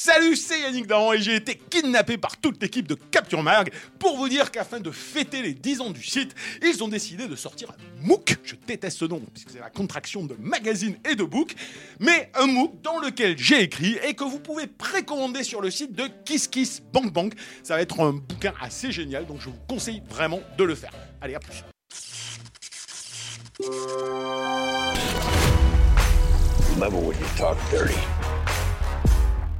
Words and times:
Salut, 0.00 0.36
c'est 0.36 0.60
Yannick 0.60 0.86
Dahan 0.86 1.12
et 1.14 1.18
j'ai 1.18 1.34
été 1.34 1.56
kidnappé 1.56 2.18
par 2.18 2.36
toute 2.36 2.62
l'équipe 2.62 2.86
de 2.86 2.94
Capture 2.94 3.42
Mag 3.42 3.72
pour 3.98 4.16
vous 4.16 4.28
dire 4.28 4.52
qu'afin 4.52 4.78
de 4.78 4.92
fêter 4.92 5.42
les 5.42 5.54
10 5.54 5.80
ans 5.80 5.90
du 5.90 6.04
site, 6.04 6.36
ils 6.62 6.84
ont 6.84 6.88
décidé 6.88 7.26
de 7.26 7.34
sortir 7.34 7.72
un 7.72 8.06
MOOC. 8.06 8.36
Je 8.44 8.54
déteste 8.64 8.98
ce 8.98 9.06
nom 9.06 9.20
puisque 9.34 9.50
c'est 9.50 9.58
la 9.58 9.70
contraction 9.70 10.24
de 10.24 10.36
magazine 10.38 10.96
et 11.04 11.16
de 11.16 11.24
book, 11.24 11.52
mais 11.98 12.30
un 12.36 12.46
MOOC 12.46 12.80
dans 12.80 13.00
lequel 13.00 13.36
j'ai 13.38 13.60
écrit 13.60 13.98
et 14.06 14.14
que 14.14 14.22
vous 14.22 14.38
pouvez 14.38 14.68
précommander 14.68 15.42
sur 15.42 15.60
le 15.60 15.68
site 15.68 15.94
de 15.94 16.04
Kiss 16.24 16.46
Kiss 16.46 16.80
Bank 16.92 17.12
Bank. 17.12 17.32
Ça 17.64 17.74
va 17.74 17.82
être 17.82 17.98
un 17.98 18.12
bouquin 18.12 18.54
assez 18.60 18.92
génial 18.92 19.26
donc 19.26 19.40
je 19.40 19.46
vous 19.46 19.58
conseille 19.68 20.00
vraiment 20.08 20.42
de 20.56 20.62
le 20.62 20.76
faire. 20.76 20.92
Allez, 21.20 21.34
à 21.34 21.40
plus. 21.40 21.64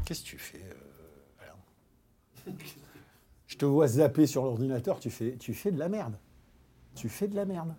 Qu'est-ce 0.09 0.23
que 0.23 0.29
tu 0.29 0.39
fais 0.39 0.65
euh, 2.47 2.51
Je 3.47 3.59
te 3.59 3.67
vois 3.67 3.87
zapper 3.87 4.27
sur 4.27 4.43
l'ordinateur, 4.43 5.01
tu 5.01 5.11
fais, 5.11 5.37
tu 5.37 5.53
fais 5.53 5.71
de 5.71 5.79
la 5.79 5.91
merde. 5.91 6.15
Tu 6.95 7.11
fais 7.11 7.29
de 7.29 7.37
la 7.37 7.45
merde. 7.45 7.75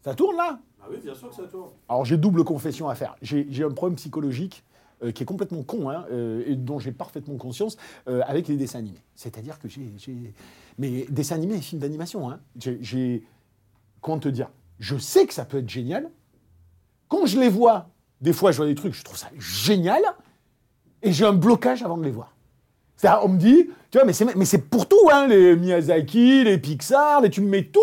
Ça 0.00 0.16
tourne 0.16 0.36
là? 0.36 0.58
Ah 0.82 0.86
oui, 0.90 0.96
bien 1.00 1.14
sûr 1.14 1.28
que 1.28 1.36
ça 1.36 1.44
tourne. 1.44 1.70
Alors 1.88 2.04
j'ai 2.04 2.16
double 2.16 2.42
confession 2.42 2.88
à 2.88 2.96
faire. 2.96 3.14
J'ai 3.22 3.62
un 3.62 3.70
problème 3.70 3.94
psychologique 3.94 4.64
euh, 5.04 5.12
qui 5.12 5.22
est 5.22 5.26
complètement 5.26 5.62
con 5.62 5.88
hein, 5.88 6.04
euh, 6.10 6.42
et 6.48 6.56
dont 6.56 6.80
j'ai 6.80 6.90
parfaitement 6.90 7.36
conscience 7.36 7.76
euh, 8.08 8.22
avec 8.26 8.48
les 8.48 8.56
dessins 8.56 8.80
animés. 8.80 9.04
C'est-à-dire 9.14 9.60
que 9.60 9.68
j'ai... 9.68 10.34
Mais 10.78 11.06
dessins 11.10 11.36
animés 11.36 11.58
et 11.58 11.60
films 11.60 11.80
d'animation, 11.80 12.28
hein, 12.28 12.40
j'ai- 12.58 12.82
j'ai... 12.82 13.24
Comment 14.00 14.18
te 14.18 14.28
dire? 14.28 14.50
Je 14.80 14.98
sais 14.98 15.28
que 15.28 15.34
ça 15.34 15.44
peut 15.44 15.58
être 15.58 15.68
génial. 15.68 16.10
Quand 17.06 17.24
je 17.24 17.38
les 17.38 17.48
vois, 17.48 17.88
des 18.20 18.32
fois 18.32 18.52
je 18.52 18.58
vois 18.58 18.66
des 18.66 18.74
trucs, 18.74 18.94
je 18.94 19.04
trouve 19.04 19.16
ça 19.16 19.28
génial 19.38 20.02
et 21.02 21.12
j'ai 21.12 21.24
un 21.24 21.32
blocage 21.32 21.82
avant 21.82 21.96
de 21.96 22.04
les 22.04 22.10
voir. 22.10 22.32
C'est-à-dire, 22.98 23.20
on 23.24 23.28
me 23.28 23.38
dit, 23.38 23.70
tu 23.92 23.98
vois, 23.98 24.04
mais 24.04 24.12
c'est, 24.12 24.34
mais 24.34 24.44
c'est 24.44 24.68
pour 24.68 24.88
tout, 24.88 25.08
hein, 25.12 25.28
les 25.28 25.54
Miyazaki, 25.54 26.42
les 26.42 26.58
Pixar, 26.58 27.20
les, 27.20 27.30
tu 27.30 27.40
me 27.40 27.48
mets 27.48 27.62
tout. 27.62 27.80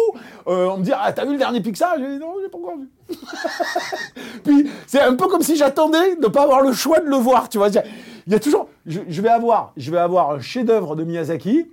Euh, 0.47 0.67
on 0.67 0.78
me 0.78 0.83
dit, 0.83 0.91
ah, 0.94 1.13
t'as 1.13 1.23
vu 1.23 1.31
le 1.31 1.38
dernier 1.38 1.61
Pixar? 1.61 1.95
J'ai 1.97 2.06
dit, 2.06 2.19
non, 2.19 2.33
j'ai 2.44 2.50
pas 2.50 2.58
encore 2.58 2.78
vu. 2.78 2.89
Puis, 4.44 4.69
c'est 4.88 5.00
un 5.00 5.16
peu 5.16 5.28
comme 5.28 5.41
si 5.41 5.56
j'attendais 5.56 6.17
de 6.17 6.22
ne 6.22 6.28
pas 6.28 6.44
avoir 6.44 6.61
le 6.61 6.73
choix 6.73 7.00
de 7.00 7.08
le 7.08 7.16
voir, 7.16 7.47
tu 7.47 7.58
vois. 7.58 7.69
Il 7.69 8.33
y 8.33 8.36
a 8.36 8.39
toujours, 8.39 8.67
je 8.86 9.22
vais 9.22 9.30
avoir, 9.30 9.72
je 9.78 9.89
vais 9.89 10.00
avoir 10.00 10.31
un 10.31 10.41
chef-d'œuvre 10.41 10.97
de 10.97 11.06
Miyazaki, 11.06 11.66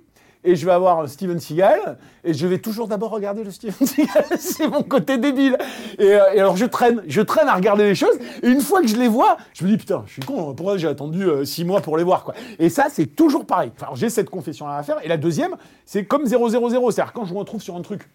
et 0.43 0.55
je 0.55 0.65
vais 0.65 0.71
avoir 0.71 1.07
Steven 1.07 1.39
Seagal, 1.39 1.97
et 2.23 2.33
je 2.33 2.45
vais 2.47 2.59
toujours 2.59 2.87
d'abord 2.87 3.11
regarder 3.11 3.43
le 3.43 3.51
Steven 3.51 3.73
Seagal. 3.87 4.25
c'est 4.39 4.67
mon 4.67 4.83
côté 4.83 5.17
débile. 5.17 5.57
Et, 5.99 6.03
euh, 6.15 6.33
et 6.33 6.39
alors 6.39 6.57
je 6.57 6.65
traîne, 6.65 7.01
je 7.07 7.21
traîne 7.21 7.47
à 7.47 7.55
regarder 7.55 7.83
les 7.85 7.95
choses, 7.95 8.17
et 8.41 8.47
une 8.49 8.61
fois 8.61 8.81
que 8.81 8.87
je 8.87 8.95
les 8.97 9.07
vois, 9.07 9.37
je 9.53 9.63
me 9.65 9.69
dis 9.69 9.77
putain, 9.77 10.03
je 10.07 10.13
suis 10.13 10.21
con, 10.21 10.53
pourquoi 10.53 10.77
j'ai 10.77 10.87
attendu 10.87 11.23
euh, 11.23 11.45
six 11.45 11.63
mois 11.65 11.81
pour 11.81 11.97
les 11.97 12.03
voir, 12.03 12.23
quoi. 12.23 12.33
Et 12.59 12.69
ça, 12.69 12.87
c'est 12.89 13.05
toujours 13.07 13.45
pareil. 13.45 13.71
Enfin, 13.79 13.91
j'ai 13.95 14.09
cette 14.09 14.29
confession-là 14.29 14.75
à 14.77 14.83
faire. 14.83 14.97
Et 15.03 15.07
la 15.07 15.17
deuxième, 15.17 15.55
c'est 15.85 16.05
comme 16.05 16.25
000, 16.25 16.49
c'est-à-dire 16.49 17.13
quand 17.13 17.25
je 17.25 17.33
me 17.33 17.39
retrouve 17.39 17.61
sur 17.61 17.75
un 17.75 17.81
truc 17.81 18.09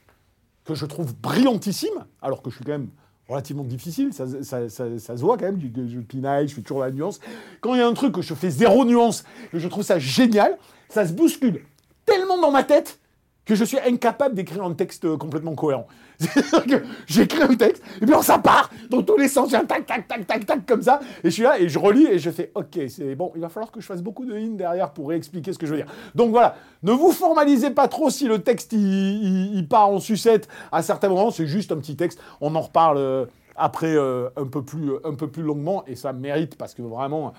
que 0.65 0.75
je 0.75 0.85
trouve 0.87 1.15
brillantissime, 1.17 2.05
alors 2.21 2.43
que 2.43 2.51
je 2.51 2.57
suis 2.57 2.65
quand 2.65 2.73
même 2.73 2.89
relativement 3.27 3.65
difficile, 3.65 4.13
ça, 4.13 4.25
ça- 4.43 4.69
ça- 4.69 4.99
ça 4.99 5.17
se 5.17 5.23
voit 5.23 5.37
quand 5.37 5.45
même, 5.47 5.61
je, 5.61 5.87
je 5.95 5.99
pinaille, 6.01 6.49
je 6.49 6.55
fais 6.55 6.63
toujours 6.63 6.81
la 6.83 6.91
nuance. 6.91 7.21
Quand 7.61 7.75
il 7.75 7.79
y 7.81 7.83
a 7.83 7.87
un 7.87 7.93
truc 7.93 8.13
que 8.15 8.23
je 8.23 8.33
fais 8.35 8.49
zéro 8.51 8.85
nuance, 8.87 9.25
que 9.53 9.59
je 9.59 9.69
trouve 9.69 9.83
ça 9.85 9.99
génial, 9.99 10.57
ça 10.89 11.07
se 11.07 11.13
bouscule 11.13 11.61
tellement 12.09 12.41
dans 12.41 12.51
ma 12.51 12.65
tête 12.65 12.99
que 13.45 13.55
je 13.55 13.65
suis 13.65 13.79
incapable 13.81 14.35
d'écrire 14.35 14.63
un 14.63 14.75
texte 14.75 15.07
euh, 15.07 15.17
complètement 15.17 15.55
cohérent. 15.55 15.87
J'écris 17.07 17.43
un 17.43 17.55
texte, 17.55 17.83
et 17.97 18.01
puis 18.01 18.11
alors 18.11 18.23
ça 18.23 18.39
part 18.39 18.71
dans 18.91 19.03
tous 19.03 19.17
les 19.17 19.29
sens, 19.29 19.51
j'ai 19.51 19.57
un 19.57 19.65
tac, 19.65 19.87
tac, 19.87 20.07
tac, 20.07 20.27
tac, 20.27 20.45
tac, 20.45 20.67
comme 20.67 20.83
ça, 20.83 21.01
et 21.25 21.31
je 21.31 21.35
suis 21.35 21.45
là, 21.45 21.59
et 21.59 21.69
je 21.69 21.79
relis, 21.79 22.07
et 22.07 22.19
je 22.19 22.31
fais, 22.31 22.53
ok, 22.55 22.79
c'est 22.89 23.15
bon, 23.15 23.33
il 23.35 23.41
va 23.41 23.49
falloir 23.49 23.73
que 23.73 23.81
je 23.81 23.87
fasse 23.87 24.03
beaucoup 24.03 24.27
de 24.27 24.35
lignes 24.35 24.59
derrière 24.59 24.93
pour 24.93 25.09
réexpliquer 25.09 25.55
ce 25.55 25.59
que 25.59 25.65
je 25.65 25.71
veux 25.71 25.79
dire. 25.79 25.91
Donc 26.15 26.31
voilà, 26.31 26.57
ne 26.83 26.93
vous 26.93 27.11
formalisez 27.11 27.71
pas 27.71 27.89
trop 27.89 28.11
si 28.11 28.27
le 28.29 28.41
texte, 28.41 28.75
il 28.75 29.67
part 29.71 29.89
en 29.89 30.01
sucette 30.01 30.49
à 30.71 30.83
certains 30.83 31.09
moments, 31.09 31.31
c'est 31.31 31.47
juste 31.47 31.73
un 31.73 31.79
petit 31.79 31.97
texte, 31.97 32.21
on 32.43 32.55
en 32.55 32.61
reparle 32.61 32.99
euh, 32.99 33.25
après 33.57 33.95
euh, 33.95 34.29
un, 34.37 34.47
peu 34.47 34.63
plus, 34.63 34.91
un 35.05 35.15
peu 35.15 35.29
plus 35.29 35.43
longuement, 35.43 35.85
et 35.87 35.97
ça 35.97 36.13
mérite, 36.13 36.57
parce 36.57 36.75
que 36.75 36.83
vraiment, 36.83 37.33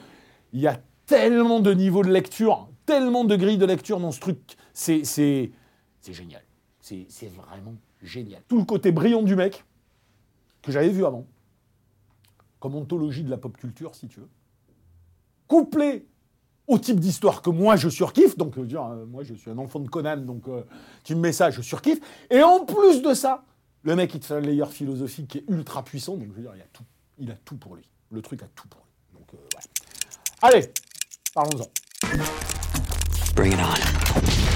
il 0.53 0.61
y 0.61 0.67
a 0.67 0.77
tellement 1.05 1.59
de 1.59 1.73
niveaux 1.73 2.03
de 2.03 2.11
lecture, 2.11 2.67
tellement 2.89 3.23
de 3.23 3.35
grilles 3.35 3.59
de 3.59 3.67
lecture 3.67 3.99
dans 3.99 4.11
ce 4.11 4.19
truc, 4.19 4.39
c'est... 4.73 5.03
génial. 5.03 6.41
C'est 6.81 7.31
vraiment 7.35 7.75
génial. 8.01 8.41
Tout 8.47 8.57
le 8.57 8.65
côté 8.65 8.91
brillant 8.91 9.21
du 9.21 9.35
mec, 9.35 9.63
que 10.63 10.71
j'avais 10.71 10.89
vu 10.89 11.05
avant, 11.05 11.27
comme 12.59 12.73
ontologie 12.73 13.23
de 13.23 13.29
la 13.29 13.37
pop 13.37 13.55
culture, 13.55 13.93
si 13.93 14.07
tu 14.07 14.21
veux, 14.21 14.29
couplé 15.47 16.07
au 16.65 16.79
type 16.79 16.99
d'histoire 16.99 17.43
que 17.43 17.51
moi 17.51 17.75
je 17.75 17.89
surkiffe, 17.89 18.37
donc 18.37 18.55
je 18.55 18.61
veux 18.61 18.67
dire, 18.67 18.83
euh, 18.83 19.05
moi 19.05 19.21
je 19.23 19.35
suis 19.35 19.51
un 19.51 19.57
enfant 19.59 19.79
de 19.79 19.87
Conan, 19.87 20.17
donc 20.17 20.47
euh, 20.47 20.63
tu 21.03 21.13
me 21.13 21.21
mets 21.21 21.31
ça, 21.31 21.51
je 21.51 21.61
surkiffe, 21.61 21.99
et 22.31 22.41
en 22.41 22.65
plus 22.65 23.03
de 23.03 23.13
ça, 23.13 23.43
le 23.83 23.95
mec 23.95 24.13
il 24.15 24.19
te 24.19 24.25
fait 24.25 24.33
un 24.33 24.39
layer 24.39 24.65
philosophique 24.65 25.27
qui 25.27 25.37
est 25.39 25.45
ultra 25.47 25.83
puissant, 25.83 26.17
donc 26.17 26.27
je 26.29 26.33
veux 26.33 26.41
dire, 26.41 26.53
il 26.55 26.61
a 26.61 26.67
tout, 26.73 26.83
il 27.19 27.29
a 27.29 27.35
tout 27.35 27.55
pour 27.55 27.75
lui. 27.75 27.87
Le 28.11 28.21
truc 28.23 28.41
a 28.41 28.47
tout 28.55 28.67
pour 28.67 28.81
lui. 28.81 29.19
Donc, 29.19 29.33
euh. 29.35 29.59
Allez, 30.41 30.71
parlons-en. 31.35 32.68
Bring 33.35 33.53
it 33.53 33.59
on. 33.59 34.48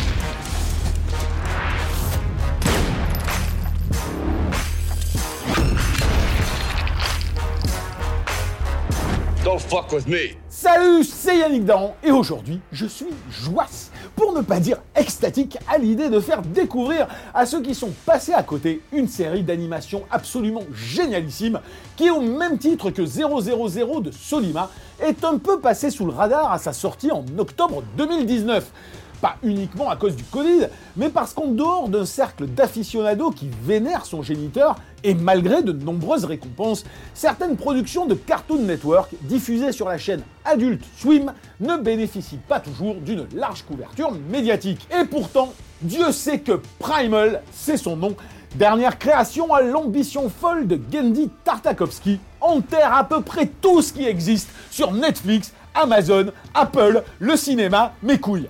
Salut, 10.50 11.04
c'est 11.04 11.36
Yannick 11.36 11.66
Dahan 11.66 11.96
et 12.04 12.12
aujourd'hui, 12.12 12.60
je 12.72 12.86
suis 12.86 13.08
joasse, 13.32 13.90
pour 14.16 14.32
ne 14.32 14.42
pas 14.42 14.60
dire 14.60 14.78
extatique, 14.96 15.58
à 15.68 15.80
l'idée 15.80 16.10
de 16.10 16.20
faire 16.20 16.44
découvrir 16.44 17.08
à 17.34 17.48
ceux 17.48 17.60
qui 17.60 17.74
sont 17.74 17.90
passés 18.06 18.34
à 18.34 18.44
côté 18.44 18.82
une 18.92 19.08
série 19.08 19.42
d'animation 19.42 20.04
absolument 20.12 20.62
génialissime 20.76 21.60
qui, 21.96 22.12
au 22.12 22.22
même 22.22 22.60
titre 22.60 22.92
que 22.92 23.04
000 23.04 24.02
de 24.02 24.12
Solima, 24.12 24.70
est 25.02 25.26
un 25.26 25.40
peu 25.40 25.60
passé 25.60 25.90
sous 25.90 26.06
le 26.06 26.12
radar 26.12 26.52
à 26.52 26.60
sa 26.60 26.72
sortie 26.72 27.10
en 27.10 27.26
octobre 27.40 27.82
2019 27.98 28.72
pas 29.24 29.38
uniquement 29.42 29.90
à 29.90 29.96
cause 29.96 30.18
du 30.18 30.24
Covid, 30.26 30.68
mais 30.98 31.08
parce 31.08 31.34
qu'en 31.34 31.48
dehors 31.48 31.88
d'un 31.88 32.04
cercle 32.04 32.46
d'aficionados 32.46 33.32
qui 33.32 33.50
vénèrent 33.64 34.06
son 34.06 34.22
géniteur, 34.22 34.76
et 35.02 35.14
malgré 35.14 35.64
de 35.64 35.72
nombreuses 35.72 36.26
récompenses, 36.26 36.84
certaines 37.14 37.56
productions 37.56 38.06
de 38.06 38.16
Cartoon 38.16 38.64
Network 38.64 39.12
diffusées 39.22 39.72
sur 39.72 39.88
la 39.88 39.98
chaîne 39.98 40.24
Adult 40.44 40.84
Swim 40.98 41.32
ne 41.62 41.78
bénéficient 41.78 42.42
pas 42.50 42.60
toujours 42.60 42.96
d'une 42.96 43.26
large 43.34 43.64
couverture 43.64 44.12
médiatique. 44.30 44.86
Et 44.92 45.06
pourtant, 45.06 45.54
Dieu 45.82 46.12
sait 46.12 46.40
que 46.40 46.60
Primal, 46.80 47.44
c'est 47.54 47.78
son 47.78 47.96
nom, 47.96 48.18
dernière 48.56 49.00
création 49.00 49.54
à 49.54 49.62
l'ambition 49.62 50.30
folle 50.30 50.68
de 50.68 50.78
Gendy 50.92 51.30
Tartakovsky, 51.46 52.20
enterre 52.42 52.94
à 52.94 53.06
peu 53.06 53.22
près 53.22 53.50
tout 53.62 53.82
ce 53.82 53.94
qui 53.94 54.06
existe 54.06 54.50
sur 54.70 54.92
Netflix, 54.92 55.54
Amazon, 55.74 56.26
Apple, 56.54 57.04
le 57.20 57.38
cinéma, 57.38 57.94
mes 58.04 58.20
couilles. 58.20 58.50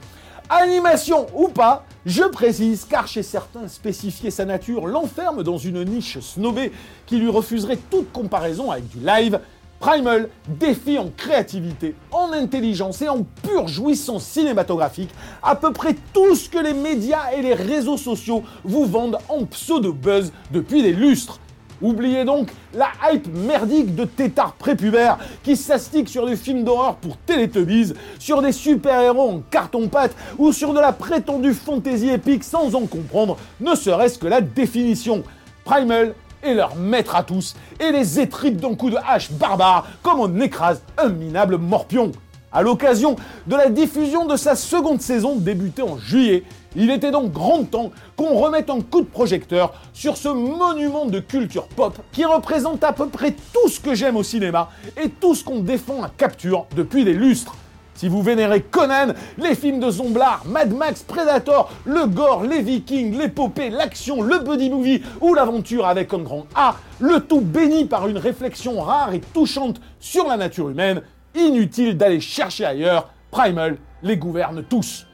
Animation 0.55 1.25
ou 1.33 1.47
pas, 1.47 1.83
je 2.05 2.21
précise 2.21 2.85
car 2.87 3.07
chez 3.07 3.23
certains 3.23 3.67
spécifier 3.67 4.29
sa 4.29 4.45
nature 4.45 4.85
l'enferme 4.85 5.41
dans 5.41 5.57
une 5.57 5.83
niche 5.83 6.19
snobée 6.19 6.71
qui 7.07 7.17
lui 7.17 7.27
refuserait 7.27 7.79
toute 7.89 8.11
comparaison 8.11 8.69
avec 8.69 8.87
du 8.87 8.99
live. 8.99 9.39
Primal 9.79 10.29
défie 10.47 10.99
en 10.99 11.09
créativité, 11.17 11.95
en 12.11 12.31
intelligence 12.33 13.01
et 13.01 13.09
en 13.09 13.23
pure 13.23 13.67
jouissance 13.67 14.25
cinématographique 14.25 15.09
à 15.41 15.55
peu 15.55 15.73
près 15.73 15.95
tout 16.13 16.35
ce 16.35 16.47
que 16.49 16.59
les 16.59 16.73
médias 16.73 17.31
et 17.35 17.41
les 17.41 17.55
réseaux 17.55 17.97
sociaux 17.97 18.43
vous 18.63 18.85
vendent 18.85 19.17
en 19.29 19.45
pseudo-buzz 19.45 20.31
depuis 20.51 20.83
des 20.83 20.93
lustres. 20.93 21.39
Oubliez 21.81 22.25
donc 22.25 22.49
la 22.73 22.89
hype 23.11 23.27
merdique 23.33 23.95
de 23.95 24.05
tétards 24.05 24.53
prépubères 24.53 25.17
qui 25.43 25.55
s'astiquent 25.55 26.09
sur 26.09 26.25
des 26.25 26.35
films 26.35 26.63
d'horreur 26.63 26.95
pour 26.95 27.17
Teletubbies, 27.17 27.93
sur 28.19 28.41
des 28.41 28.51
super-héros 28.51 29.29
en 29.29 29.41
carton-pâte 29.49 30.15
ou 30.37 30.51
sur 30.53 30.73
de 30.73 30.79
la 30.79 30.91
prétendue 30.91 31.53
fantaisie 31.53 32.09
épique 32.09 32.43
sans 32.43 32.75
en 32.75 32.85
comprendre 32.85 33.37
ne 33.59 33.75
serait-ce 33.75 34.17
que 34.19 34.27
la 34.27 34.41
définition. 34.41 35.23
Primal, 35.65 36.13
et 36.43 36.53
leur 36.53 36.75
maître 36.75 37.15
à 37.15 37.23
tous, 37.23 37.55
et 37.79 37.91
les 37.91 38.19
étripe 38.19 38.57
d'un 38.57 38.75
coup 38.75 38.89
de 38.89 38.97
hache 39.07 39.31
barbare 39.31 39.87
comme 40.01 40.19
on 40.19 40.41
écrase 40.41 40.81
un 40.97 41.09
minable 41.09 41.57
morpion. 41.57 42.11
À 42.55 42.61
l'occasion 42.61 43.15
de 43.47 43.55
la 43.55 43.69
diffusion 43.69 44.27
de 44.27 44.35
sa 44.35 44.55
seconde 44.55 45.01
saison 45.01 45.35
débutée 45.35 45.81
en 45.81 45.97
juillet, 45.97 46.43
il 46.75 46.91
était 46.91 47.09
donc 47.09 47.31
grand 47.31 47.63
temps 47.63 47.91
qu'on 48.15 48.35
remette 48.35 48.69
un 48.69 48.79
coup 48.79 49.01
de 49.01 49.07
projecteur 49.07 49.73
sur 49.91 50.17
ce 50.17 50.29
monument 50.29 51.07
de 51.07 51.19
culture 51.19 51.65
pop 51.65 51.97
qui 52.11 52.25
représente 52.25 52.83
à 52.83 52.93
peu 52.93 53.07
près 53.07 53.31
tout 53.31 53.69
ce 53.69 53.79
que 53.79 53.95
j'aime 53.95 54.17
au 54.17 54.23
cinéma 54.23 54.69
et 55.03 55.09
tout 55.09 55.33
ce 55.33 55.43
qu'on 55.43 55.61
défend 55.61 56.03
à 56.03 56.09
capture 56.09 56.67
depuis 56.75 57.03
des 57.03 57.13
lustres. 57.13 57.55
Si 57.95 58.07
vous 58.07 58.21
vénérez 58.21 58.61
Conan, 58.61 59.13
les 59.39 59.55
films 59.55 59.79
de 59.79 59.89
Zomblar, 59.89 60.43
Mad 60.45 60.75
Max, 60.75 61.01
Predator, 61.01 61.71
le 61.85 62.05
gore, 62.05 62.43
les 62.43 62.61
vikings, 62.61 63.17
l'épopée, 63.17 63.71
l'action, 63.71 64.21
le 64.21 64.37
buddy 64.39 64.69
movie 64.69 65.01
ou 65.21 65.33
l'aventure 65.33 65.87
avec 65.87 66.13
un 66.13 66.19
grand 66.19 66.45
A, 66.53 66.75
le 66.99 67.19
tout 67.19 67.41
béni 67.41 67.85
par 67.85 68.07
une 68.07 68.17
réflexion 68.19 68.79
rare 68.79 69.11
et 69.15 69.21
touchante 69.33 69.81
sur 69.99 70.27
la 70.27 70.37
nature 70.37 70.69
humaine, 70.69 71.01
inutile 71.35 71.97
d'aller 71.97 72.19
chercher 72.19 72.65
ailleurs, 72.65 73.09
Primal 73.31 73.77
les 74.03 74.17
gouverne 74.17 74.63
tous. 74.63 75.07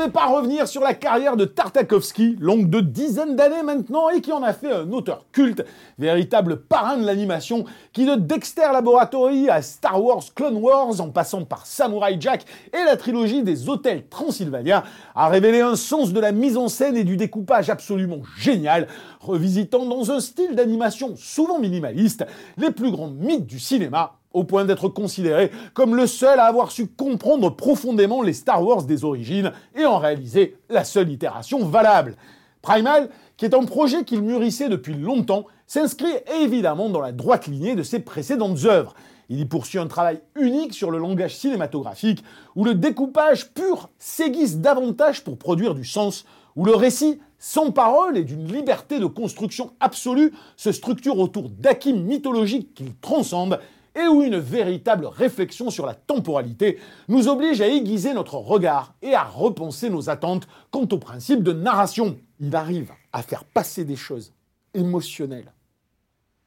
Vais 0.00 0.10
pas 0.10 0.26
revenir 0.26 0.66
sur 0.66 0.80
la 0.80 0.94
carrière 0.94 1.36
de 1.36 1.44
Tartakovsky, 1.44 2.36
longue 2.40 2.70
de 2.70 2.80
dizaines 2.80 3.36
d'années 3.36 3.62
maintenant, 3.62 4.08
et 4.08 4.20
qui 4.20 4.32
en 4.32 4.42
a 4.42 4.52
fait 4.52 4.72
un 4.72 4.90
auteur 4.92 5.26
culte, 5.30 5.64
véritable 5.98 6.62
parrain 6.62 6.96
de 6.96 7.04
l'animation, 7.04 7.64
qui 7.92 8.06
de 8.06 8.14
Dexter 8.14 8.68
Laboratory 8.72 9.50
à 9.50 9.60
Star 9.60 10.02
Wars 10.02 10.22
Clone 10.34 10.56
Wars, 10.56 11.00
en 11.00 11.10
passant 11.10 11.44
par 11.44 11.66
Samurai 11.66 12.16
Jack 12.18 12.44
et 12.72 12.84
la 12.84 12.96
trilogie 12.96 13.42
des 13.42 13.68
Hôtels 13.68 14.06
Transylvania, 14.08 14.84
a 15.14 15.28
révélé 15.28 15.60
un 15.60 15.76
sens 15.76 16.12
de 16.12 16.20
la 16.20 16.32
mise 16.32 16.56
en 16.56 16.68
scène 16.68 16.96
et 16.96 17.04
du 17.04 17.16
découpage 17.18 17.68
absolument 17.68 18.22
génial, 18.38 18.88
revisitant 19.20 19.84
dans 19.84 20.10
un 20.10 20.20
style 20.20 20.54
d'animation 20.54 21.14
souvent 21.16 21.58
minimaliste 21.58 22.24
les 22.56 22.70
plus 22.70 22.90
grands 22.90 23.10
mythes 23.10 23.46
du 23.46 23.60
cinéma, 23.60 24.19
au 24.32 24.44
point 24.44 24.64
d'être 24.64 24.88
considéré 24.88 25.50
comme 25.74 25.96
le 25.96 26.06
seul 26.06 26.38
à 26.38 26.44
avoir 26.44 26.70
su 26.70 26.86
comprendre 26.86 27.50
profondément 27.50 28.22
les 28.22 28.32
Star 28.32 28.64
Wars 28.64 28.84
des 28.84 29.04
origines 29.04 29.52
et 29.76 29.84
en 29.86 29.98
réaliser 29.98 30.56
la 30.68 30.84
seule 30.84 31.10
itération 31.10 31.64
valable. 31.64 32.16
Primal, 32.62 33.08
qui 33.36 33.46
est 33.46 33.54
un 33.54 33.64
projet 33.64 34.04
qu'il 34.04 34.22
mûrissait 34.22 34.68
depuis 34.68 34.94
longtemps, 34.94 35.46
s'inscrit 35.66 36.12
évidemment 36.42 36.90
dans 36.90 37.00
la 37.00 37.12
droite 37.12 37.46
lignée 37.46 37.74
de 37.74 37.82
ses 37.82 38.00
précédentes 38.00 38.64
œuvres. 38.64 38.94
Il 39.30 39.40
y 39.40 39.44
poursuit 39.44 39.78
un 39.78 39.86
travail 39.86 40.20
unique 40.34 40.74
sur 40.74 40.90
le 40.90 40.98
langage 40.98 41.36
cinématographique, 41.36 42.22
où 42.56 42.64
le 42.64 42.74
découpage 42.74 43.52
pur 43.52 43.88
s'aiguise 43.98 44.58
davantage 44.58 45.24
pour 45.24 45.38
produire 45.38 45.74
du 45.74 45.84
sens, 45.84 46.24
où 46.56 46.64
le 46.64 46.74
récit, 46.74 47.20
sans 47.38 47.70
parole 47.70 48.18
et 48.18 48.24
d'une 48.24 48.52
liberté 48.52 48.98
de 48.98 49.06
construction 49.06 49.70
absolue, 49.80 50.32
se 50.56 50.72
structure 50.72 51.18
autour 51.18 51.48
d'acquis 51.48 51.94
mythologiques 51.94 52.74
qu'il 52.74 52.94
transcende 53.00 53.60
et 53.94 54.06
où 54.08 54.22
une 54.22 54.38
véritable 54.38 55.06
réflexion 55.06 55.70
sur 55.70 55.86
la 55.86 55.94
temporalité 55.94 56.78
nous 57.08 57.28
oblige 57.28 57.60
à 57.60 57.68
aiguiser 57.68 58.14
notre 58.14 58.36
regard 58.36 58.94
et 59.02 59.14
à 59.14 59.24
repenser 59.24 59.90
nos 59.90 60.10
attentes 60.10 60.48
quant 60.70 60.88
au 60.90 60.98
principe 60.98 61.42
de 61.42 61.52
narration. 61.52 62.18
Il 62.38 62.54
arrive 62.54 62.92
à 63.12 63.22
faire 63.22 63.44
passer 63.44 63.84
des 63.84 63.96
choses 63.96 64.32
émotionnelles, 64.74 65.52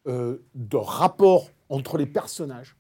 euh, 0.08 0.38
de 0.56 0.78
rapports 0.78 1.50
entre 1.70 1.98
les 1.98 2.06
personnages 2.06 2.76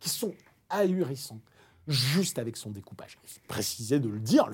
qui 0.00 0.08
sont 0.08 0.34
ahurissants, 0.70 1.40
juste 1.88 2.38
avec 2.38 2.56
son 2.56 2.70
découpage. 2.70 3.18
Précisé 3.48 3.98
de 4.00 4.08
le 4.08 4.20
dire, 4.20 4.48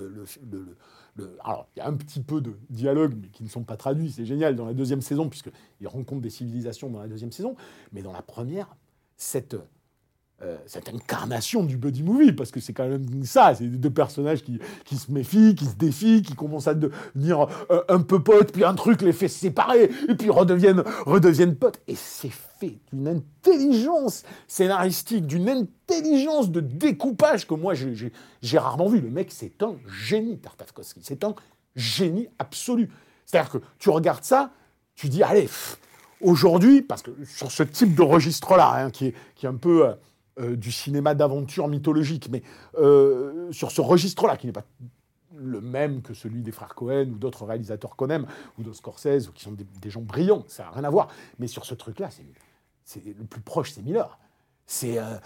alors 1.45 1.69
il 1.77 1.81
y 1.81 1.83
a 1.83 1.89
un 1.89 1.95
petit 1.95 2.21
peu 2.21 2.41
de 2.41 2.57
dialogue, 2.69 3.15
mais 3.21 3.29
qui 3.29 3.43
ne 3.43 3.49
sont 3.49 3.65
pas 3.65 3.77
traduits, 3.77 4.13
c'est 4.13 4.25
génial 4.25 4.57
dans 4.57 4.67
la 4.67 4.75
deuxième 4.75 5.03
saison, 5.03 5.29
puisqu'il 5.29 5.89
rencontre 5.89 6.23
des 6.23 6.31
civilisations 6.31 6.89
dans 6.89 7.01
la 7.01 7.09
deuxième 7.09 7.33
saison, 7.33 7.57
mais 7.93 8.03
dans 8.03 8.13
la 8.13 8.23
première, 8.23 8.77
cette, 9.21 9.55
euh, 10.43 10.57
cette 10.67 10.89
incarnation 10.89 11.63
du 11.63 11.77
buddy 11.77 12.03
movie, 12.03 12.33
parce 12.33 12.51
que 12.51 12.59
c'est 12.59 12.73
quand 12.73 12.89
même 12.89 13.05
ça, 13.25 13.55
c'est 13.55 13.67
deux 13.67 13.91
personnages 13.91 14.43
qui, 14.43 14.59
qui 14.87 14.97
se 14.97 15.13
méfient, 15.13 15.55
qui 15.55 15.67
se 15.67 15.75
défient, 15.75 16.23
qui 16.23 16.35
commencent 16.35 16.69
à 16.69 16.75
devenir 16.75 17.47
euh, 17.71 17.83
un 17.91 18.01
peu 18.01 18.23
potes, 18.23 18.51
puis 18.51 18.65
un 18.65 18.75
truc 18.75 19.03
les 19.03 19.13
fait 19.13 19.29
séparer, 19.29 19.91
et 20.09 20.15
puis 20.15 20.31
redeviennent, 20.31 20.83
redeviennent 21.05 21.55
potes. 21.55 21.81
Et 21.87 21.95
c'est 21.95 22.31
fait 22.31 22.79
d'une 22.91 23.09
intelligence 23.09 24.23
scénaristique, 24.49 25.27
d'une 25.27 25.49
intelligence 25.51 26.51
de 26.51 26.61
découpage 26.61 27.47
que 27.47 27.53
moi 27.55 27.75
j'ai- 27.75 28.59
rarement 28.59 28.89
vu. 28.89 29.01
Le 29.03 29.11
mec, 29.11 29.31
c'est 29.33 29.63
un 29.63 29.75
génie, 29.87 30.39
Tartakovsky, 30.39 31.01
c'est 31.03 31.23
un 31.25 31.35
génie 31.77 32.29
absolu. 32.39 32.89
C'est-à-dire 33.27 33.51
que 33.53 33.59
tu 33.79 33.91
regardes 33.91 34.25
ça, 34.25 34.51
tu 34.95 35.09
dis, 35.11 35.23
allez, 35.23 35.43
pff, 35.43 35.79
aujourd'hui, 36.21 36.83
parce 36.83 37.03
que 37.03 37.11
sur 37.25 37.51
ce 37.51 37.63
type 37.63 37.95
de 37.95 38.03
registre-là, 38.03 38.85
hein, 38.85 38.91
qui, 38.91 39.07
est, 39.07 39.15
qui 39.35 39.47
est 39.47 39.49
un 39.49 39.57
peu 39.57 39.87
euh, 39.87 39.95
euh, 40.41 40.57
du 40.57 40.73
cinéma 40.73 41.15
d'aventure 41.15 41.69
mythologique, 41.69 42.29
mais 42.31 42.43
euh, 42.79 43.51
sur 43.53 43.71
ce 43.71 43.81
registre-là, 43.81 44.37
qui 44.37 44.47
n'est 44.47 44.53
pas 44.53 44.65
le 45.37 45.61
même 45.61 46.03
que 46.03 46.15
celui 46.15 46.43
des 46.43 46.53
frères 46.53 46.75
Cohen 46.75 47.09
ou 47.11 47.19
d'autres 47.19 47.45
réalisateurs 47.45 47.97
qu'on 47.97 48.11
aime, 48.11 48.27
ou 48.59 48.63
de 48.63 48.73
Scorsese, 48.73 49.29
ou 49.29 49.33
qui 49.33 49.43
sont 49.43 49.53
des, 49.53 49.91
gens 49.91 50.03
brillants, 50.03 50.45
ça 50.47 50.65
n'a 50.65 50.71
rien 50.71 50.85
à 50.85 50.91
voir. 50.91 51.09
Mais 51.39 51.47
sur 51.47 51.65
ce 51.65 51.75
truc-là, 51.75 52.11
c'est 52.85 53.05
le 53.05 53.25
plus 53.25 53.41
proche, 53.41 53.73
c'est 53.73 53.83
Miller. 53.83 54.19
C'est, 54.73 54.99
euh, 54.99 55.17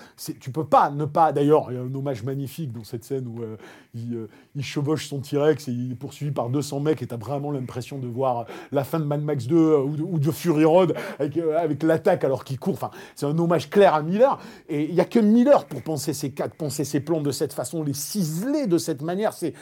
tu 0.40 0.50
peux 0.50 0.64
pas 0.64 0.88
ne 0.88 1.04
pas. 1.04 1.30
D'ailleurs, 1.30 1.66
il 1.68 1.74
y 1.74 1.76
a 1.76 1.82
un 1.82 1.94
hommage 1.94 2.22
magnifique 2.22 2.72
dans 2.72 2.82
cette 2.82 3.04
scène 3.04 3.26
où 3.26 3.42
euh, 3.42 3.58
il, 3.94 4.14
euh, 4.14 4.28
il 4.56 4.64
chevauche 4.64 5.06
son 5.06 5.20
T-Rex 5.20 5.68
et 5.68 5.70
il 5.70 5.92
est 5.92 5.96
poursuivi 5.96 6.32
par 6.32 6.48
200 6.48 6.80
mecs 6.80 7.02
et 7.02 7.06
t'as 7.06 7.18
vraiment 7.18 7.50
l'impression 7.50 7.98
de 7.98 8.06
voir 8.06 8.46
la 8.72 8.84
fin 8.84 8.98
de 8.98 9.04
Mad 9.04 9.20
Max 9.20 9.46
2 9.46 9.54
euh, 9.54 9.82
ou, 9.82 10.18
de, 10.18 10.30
Fury 10.30 10.64
Road 10.64 10.94
avec, 11.18 11.82
l'attaque 11.82 12.24
alors 12.24 12.42
qu'il 12.42 12.58
court. 12.58 12.72
Enfin, 12.72 12.90
c'est 13.14 13.26
un 13.26 13.38
hommage 13.38 13.68
clair 13.68 13.92
à 13.92 14.02
Miller. 14.02 14.40
Et 14.70 14.84
il 14.84 14.94
y 14.94 15.00
a 15.02 15.04
que 15.04 15.18
Miller 15.18 15.66
pour 15.66 15.82
penser 15.82 16.14
ses 16.14 16.30
quatre, 16.30 16.54
penser 16.54 16.84
ses 16.84 17.00
plans 17.00 17.20
de 17.20 17.30
cette 17.30 17.52
façon, 17.52 17.82
les 17.82 17.92
ciseler 17.92 18.66
de 18.66 18.78
cette 18.78 19.02
manière. 19.02 19.34
C'est 19.34 19.52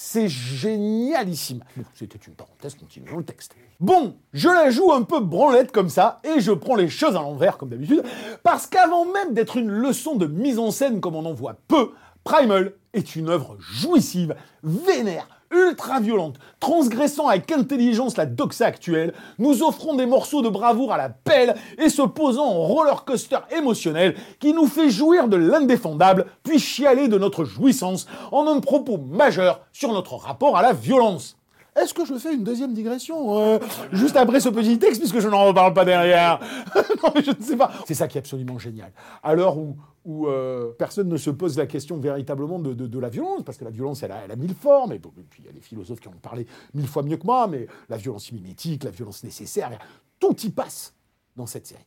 c'est 0.00 0.28
génialissime. 0.28 1.64
C'était 1.92 2.18
une 2.18 2.34
parenthèse, 2.34 2.76
continuons 2.76 3.16
le 3.16 3.24
texte. 3.24 3.56
Bon, 3.80 4.14
je 4.32 4.48
la 4.48 4.70
joue 4.70 4.92
un 4.92 5.02
peu 5.02 5.18
branlette 5.18 5.72
comme 5.72 5.88
ça, 5.88 6.20
et 6.22 6.38
je 6.38 6.52
prends 6.52 6.76
les 6.76 6.88
choses 6.88 7.16
à 7.16 7.20
l'envers 7.20 7.58
comme 7.58 7.70
d'habitude, 7.70 8.04
parce 8.44 8.68
qu'avant 8.68 9.06
même 9.06 9.34
d'être 9.34 9.56
une 9.56 9.68
leçon 9.68 10.14
de 10.14 10.26
mise 10.26 10.60
en 10.60 10.70
scène 10.70 11.00
comme 11.00 11.16
on 11.16 11.24
en 11.24 11.32
voit 11.32 11.56
peu, 11.66 11.90
Primal 12.22 12.74
est 12.92 13.16
une 13.16 13.28
œuvre 13.28 13.56
jouissive, 13.58 14.36
vénère, 14.62 15.26
ultra 15.50 16.00
violente, 16.00 16.36
transgressant 16.60 17.28
avec 17.28 17.50
intelligence 17.52 18.16
la 18.16 18.26
doxa 18.26 18.66
actuelle, 18.66 19.14
nous 19.38 19.62
offrant 19.62 19.94
des 19.94 20.06
morceaux 20.06 20.42
de 20.42 20.48
bravoure 20.48 20.92
à 20.92 20.98
la 20.98 21.08
pelle 21.08 21.54
et 21.78 21.88
se 21.88 22.02
posant 22.02 22.46
en 22.46 22.62
roller 22.62 23.04
coaster 23.04 23.38
émotionnel 23.56 24.14
qui 24.38 24.52
nous 24.52 24.66
fait 24.66 24.90
jouir 24.90 25.28
de 25.28 25.36
l'indéfendable, 25.36 26.26
puis 26.42 26.58
chialer 26.58 27.08
de 27.08 27.18
notre 27.18 27.44
jouissance 27.44 28.06
en 28.32 28.46
un 28.46 28.60
propos 28.60 28.98
majeur 28.98 29.60
sur 29.72 29.92
notre 29.92 30.16
rapport 30.16 30.56
à 30.56 30.62
la 30.62 30.72
violence. 30.72 31.38
Est-ce 31.80 31.94
que 31.94 32.04
je 32.04 32.14
fais 32.14 32.34
une 32.34 32.42
deuxième 32.42 32.72
digression 32.72 33.38
euh, 33.38 33.58
juste 33.92 34.16
après 34.16 34.40
ce 34.40 34.48
petit 34.48 34.78
texte, 34.78 35.00
puisque 35.00 35.20
je 35.20 35.28
n'en 35.28 35.44
reparle 35.44 35.72
pas 35.74 35.84
derrière? 35.84 36.40
Je 37.24 37.30
ne 37.30 37.42
sais 37.42 37.56
pas. 37.56 37.70
C'est 37.86 37.94
ça 37.94 38.08
qui 38.08 38.18
est 38.18 38.20
absolument 38.20 38.58
génial. 38.58 38.90
À 39.22 39.34
l'heure 39.34 39.56
où, 39.56 39.76
où 40.08 40.26
euh, 40.26 40.72
personne 40.78 41.06
ne 41.06 41.18
se 41.18 41.28
pose 41.28 41.58
la 41.58 41.66
question 41.66 41.98
véritablement 41.98 42.58
de, 42.58 42.98
la 42.98 43.10
violence, 43.10 43.42
parce 43.44 43.58
que 43.58 43.64
la 43.64 43.70
violence, 43.70 44.02
elle 44.02 44.10
a, 44.10 44.24
elle 44.24 44.30
a 44.30 44.36
mille 44.36 44.54
formes, 44.54 44.92
et, 44.92 44.98
bon, 44.98 45.12
et 45.18 45.22
puis 45.22 45.42
il 45.42 45.46
y 45.46 45.50
a 45.50 45.52
des 45.52 45.60
philosophes 45.60 46.00
qui 46.00 46.08
en 46.08 46.12
ont 46.12 46.22
parlé 46.22 46.46
mille 46.72 46.88
fois 46.88 47.02
mieux 47.02 47.18
que 47.18 47.26
moi, 47.26 47.46
mais 47.46 47.66
la 47.90 47.98
violence 47.98 48.32
mimétique, 48.32 48.84
la 48.84 48.90
violence 48.90 49.22
nécessaire, 49.22 49.78
tout 50.18 50.34
y 50.40 50.48
passe 50.48 50.94
dans 51.36 51.44
cette 51.44 51.66
série. 51.66 51.84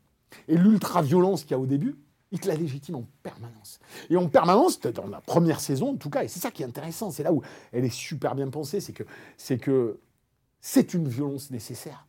Et 0.48 0.56
l'ultra-violence 0.56 1.42
qu'il 1.42 1.52
y 1.52 1.54
a 1.56 1.60
au 1.60 1.66
début, 1.66 1.98
il 2.32 2.40
te 2.40 2.48
la 2.48 2.54
légitime 2.54 2.96
en 2.96 3.06
permanence. 3.24 3.80
Et 4.12 4.18
en 4.18 4.30
permanence, 4.30 4.80
dans 4.80 5.08
la 5.08 5.20
première 5.20 5.60
saison 5.60 5.94
en 5.94 5.98
tout 5.98 6.12
cas, 6.12 6.24
et 6.24 6.28
c'est 6.28 6.40
ça 6.40 6.52
qui 6.52 6.62
est 6.62 6.68
intéressant, 6.68 7.10
c'est 7.10 7.24
là 7.24 7.34
où 7.34 7.42
elle 7.72 7.86
est 7.86 7.90
super 7.90 8.36
bien 8.36 8.50
pensée, 8.50 8.82
c'est 8.82 8.94
que 8.94 9.04
c'est 9.36 9.58
que 9.58 10.00
c'est 10.60 10.94
une 10.94 11.08
violence 11.08 11.50
nécessaire. 11.50 12.06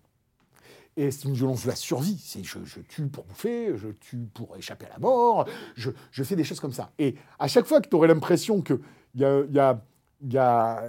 Et 0.96 1.10
c'est 1.10 1.26
une 1.28 1.34
violence 1.34 1.62
de 1.64 1.68
la 1.68 1.76
survie. 1.76 2.18
C'est 2.22 2.44
je, 2.44 2.58
je 2.64 2.80
tue 2.80 3.06
pour 3.06 3.24
bouffer, 3.24 3.76
je 3.76 3.88
tue 3.88 4.26
pour 4.34 4.56
échapper 4.56 4.86
à 4.86 4.90
la 4.90 4.98
mort, 4.98 5.46
je, 5.74 5.90
je 6.10 6.22
fais 6.22 6.36
des 6.36 6.44
choses 6.44 6.60
comme 6.60 6.72
ça. 6.72 6.90
Et 6.98 7.14
à 7.38 7.48
chaque 7.48 7.64
fois 7.66 7.80
que 7.80 7.88
tu 7.88 7.96
aurais 7.96 8.08
l'impression 8.08 8.60
que 8.60 8.80
y 9.14 9.24
a, 9.24 9.40
y 9.50 9.58
a- 9.58 9.82
y 10.28 10.36
a- 10.38 10.82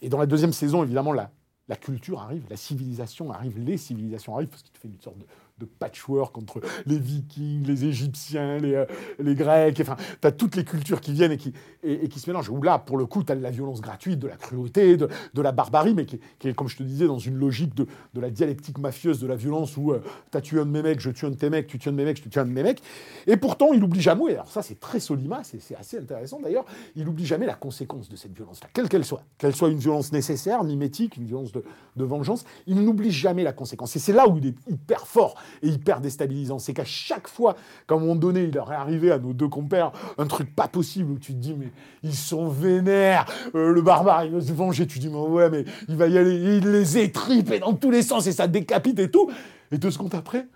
Et 0.00 0.08
dans 0.08 0.18
la 0.18 0.26
deuxième 0.26 0.52
saison, 0.52 0.82
évidemment, 0.82 1.12
la, 1.12 1.30
la 1.68 1.76
culture 1.76 2.20
arrive, 2.20 2.44
la 2.50 2.56
civilisation 2.56 3.30
arrive, 3.30 3.58
les 3.58 3.76
civilisations 3.76 4.34
arrivent, 4.34 4.48
parce 4.48 4.62
qu'il 4.62 4.72
te 4.72 4.78
fait 4.78 4.88
une 4.88 5.00
sorte 5.00 5.18
de, 5.18 5.26
de 5.58 5.64
patchwork 5.64 6.36
entre 6.38 6.60
les 6.86 6.98
Vikings, 6.98 7.66
les 7.66 7.84
Égyptiens, 7.84 8.58
les, 8.58 8.74
euh, 8.74 9.34
Grecs. 9.34 9.80
Enfin, 9.80 9.96
tu 10.20 10.26
as 10.26 10.32
toutes 10.32 10.56
les 10.56 10.64
cultures 10.64 11.00
qui 11.00 11.12
viennent 11.12 11.32
et 11.32 11.36
qui, 11.36 11.52
et, 11.82 12.08
qui 12.08 12.20
se 12.20 12.28
mélangent. 12.28 12.50
Où 12.50 12.60
là, 12.62 12.78
pour 12.78 12.96
le 12.96 13.06
coup, 13.06 13.22
tu 13.22 13.32
as 13.32 13.36
de 13.36 13.42
la 13.42 13.50
violence 13.50 13.80
gratuite, 13.80 14.18
de 14.18 14.28
la 14.28 14.36
cruauté, 14.36 14.96
de, 14.96 15.08
de 15.34 15.42
la 15.42 15.52
barbarie, 15.52 15.94
mais 15.94 16.06
qui, 16.06 16.20
est, 16.44 16.54
comme 16.54 16.68
je 16.68 16.76
te 16.76 16.82
disais, 16.82 17.06
dans 17.06 17.18
une 17.18 17.36
logique 17.36 17.74
de, 17.74 17.86
de 18.14 18.20
la 18.20 18.30
dialectique 18.30 18.78
mafieuse 18.78 19.20
de 19.20 19.26
la 19.26 19.36
violence 19.36 19.76
où 19.76 19.94
tu 20.30 20.38
as 20.38 20.40
tué 20.40 20.60
un 20.60 20.66
de 20.66 20.70
mes 20.70 20.82
mecs, 20.82 21.00
je 21.00 21.10
tue 21.10 21.26
un 21.26 21.30
de 21.30 21.36
tes 21.36 21.50
mecs, 21.50 21.66
tu 21.66 21.78
tues 21.78 21.88
un 21.88 21.92
de 21.92 21.96
mes 21.96 22.04
mecs, 22.04 22.22
je 22.22 22.28
tue 22.28 22.38
un 22.38 22.44
de 22.44 22.50
mes 22.50 22.62
mecs. 22.62 22.82
Et 23.26 23.36
pourtant, 23.36 23.72
il 23.72 23.82
oublie 23.82 24.00
jamais, 24.00 24.32
alors 24.32 24.50
ça, 24.50 24.62
c'est 24.62 24.80
très 24.80 25.00
Solima, 25.00 25.42
c'est 25.44 25.76
assez 25.76 25.98
intéressant 25.98 26.40
d'ailleurs, 26.40 26.64
il 26.96 27.08
oublie 27.08 27.26
jamais 27.26 27.46
la 27.46 27.54
conséquence 27.54 28.08
de 28.08 28.16
cette 28.16 28.34
violence-là, 28.34 28.68
quelle 28.72 28.88
qu'elle 28.88 29.04
soit. 29.04 29.22
Qu'elle 29.38 29.54
soit 29.54 29.68
une 29.68 29.78
violence 29.78 30.12
nécessaire, 30.12 30.64
mimétique, 30.64 31.16
une 31.16 31.26
violence 31.26 31.52
de, 31.52 31.64
de 31.96 32.04
vengeance, 32.04 32.44
il 32.66 32.82
n'oublie 32.82 33.10
jamais 33.10 33.42
la 33.42 33.52
conséquence. 33.52 33.96
Et 33.96 33.98
c'est 33.98 34.12
là 34.12 34.28
où 34.28 34.38
il 34.38 34.46
est 34.46 34.54
hyper 34.68 35.06
fort 35.06 35.34
et 35.62 35.68
hyper 35.68 36.00
déstabilisant. 36.00 36.58
C'est 36.58 36.74
qu'à 36.74 36.84
chaque 36.84 37.28
fois, 37.28 37.56
un 37.88 37.98
moment 37.98 38.16
donné, 38.16 38.44
il 38.44 38.58
aurait 38.58 38.76
arrivé 38.76 39.12
à 39.12 39.18
nos 39.18 39.32
deux 39.32 39.48
compères 39.48 39.92
un 40.18 40.26
truc 40.26 40.54
pas 40.54 40.68
possible 40.68 41.12
où 41.12 41.18
tu 41.18 41.32
te 41.32 41.38
dis, 41.38 41.54
mais 41.54 41.70
ils 42.02 42.14
sont 42.14 42.48
vénères, 42.48 43.26
euh, 43.54 43.72
le 43.72 43.82
barbare, 43.82 44.24
il 44.24 44.32
va 44.32 44.40
se 44.40 44.52
venger. 44.52 44.86
Tu 44.86 44.98
te 44.98 45.04
dis, 45.04 45.08
mais 45.08 45.18
ouais, 45.18 45.50
mais 45.50 45.64
il 45.88 45.96
va 45.96 46.08
y 46.08 46.16
aller, 46.18 46.34
il 46.34 46.70
les 46.70 46.98
étripe 46.98 47.50
et 47.52 47.58
dans 47.58 47.74
tous 47.74 47.90
les 47.90 48.02
sens 48.02 48.26
et 48.26 48.32
ça 48.32 48.46
décapite 48.46 48.98
et 48.98 49.10
tout. 49.10 49.30
Et 49.70 49.78
deux 49.78 49.90
secondes 49.90 50.14
après, 50.14 50.46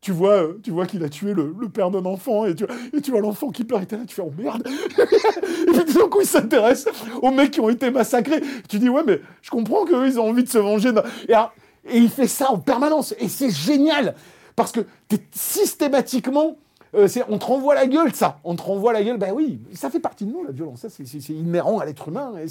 tu 0.00 0.12
vois, 0.12 0.42
euh, 0.42 0.60
tu 0.62 0.70
vois 0.70 0.86
qu'il 0.86 1.02
a 1.02 1.08
tué 1.08 1.34
le, 1.34 1.52
père 1.68 1.90
d'un 1.90 2.04
enfant 2.04 2.46
et 2.46 2.54
tu, 2.54 2.64
vois 3.10 3.20
l'enfant 3.20 3.50
qui 3.50 3.64
pleure 3.64 3.80
et 3.80 3.88
là, 3.90 3.98
tu 4.06 4.14
fais 4.14 4.22
oh 4.22 4.32
merde. 4.38 4.62
et 4.98 5.72
puis 5.72 5.84
tout 5.84 5.98
d'un 5.98 6.08
coup, 6.08 6.20
il 6.20 6.26
s'intéresse 6.26 6.86
aux 7.22 7.30
mecs 7.32 7.50
qui 7.50 7.60
ont 7.60 7.68
été 7.68 7.90
massacrés. 7.90 8.40
Tu 8.68 8.78
dis 8.78 8.88
ouais, 8.88 9.02
mais 9.04 9.20
je 9.42 9.50
comprends 9.50 9.84
qu'eux, 9.84 10.06
ils 10.06 10.20
ont 10.20 10.28
envie 10.28 10.44
de 10.44 10.48
se 10.48 10.58
venger. 10.58 10.92
Et, 11.28 11.34
alors, 11.34 11.52
et 11.88 11.98
il 11.98 12.08
fait 12.10 12.26
ça 12.28 12.50
en 12.50 12.58
permanence 12.58 13.14
et 13.18 13.28
c'est 13.28 13.50
génial 13.50 14.14
parce 14.54 14.72
que 14.72 14.80
t'es 15.08 15.20
systématiquement 15.32 16.56
euh, 16.94 17.08
on 17.28 17.36
te 17.36 17.44
renvoie 17.44 17.74
la 17.74 17.86
gueule, 17.88 18.14
ça. 18.14 18.38
On 18.42 18.54
te 18.56 18.62
renvoie 18.62 18.92
la 18.94 19.02
gueule. 19.02 19.18
Ben 19.18 19.30
oui, 19.34 19.60
ça 19.74 19.90
fait 19.90 20.00
partie 20.00 20.24
de 20.24 20.30
nous, 20.32 20.44
la 20.44 20.52
violence. 20.52 20.86
C'est- 20.88 21.28
inhérent 21.30 21.78
à 21.78 21.84
l'être 21.84 22.08
humain. 22.08 22.32
Et 22.42 22.48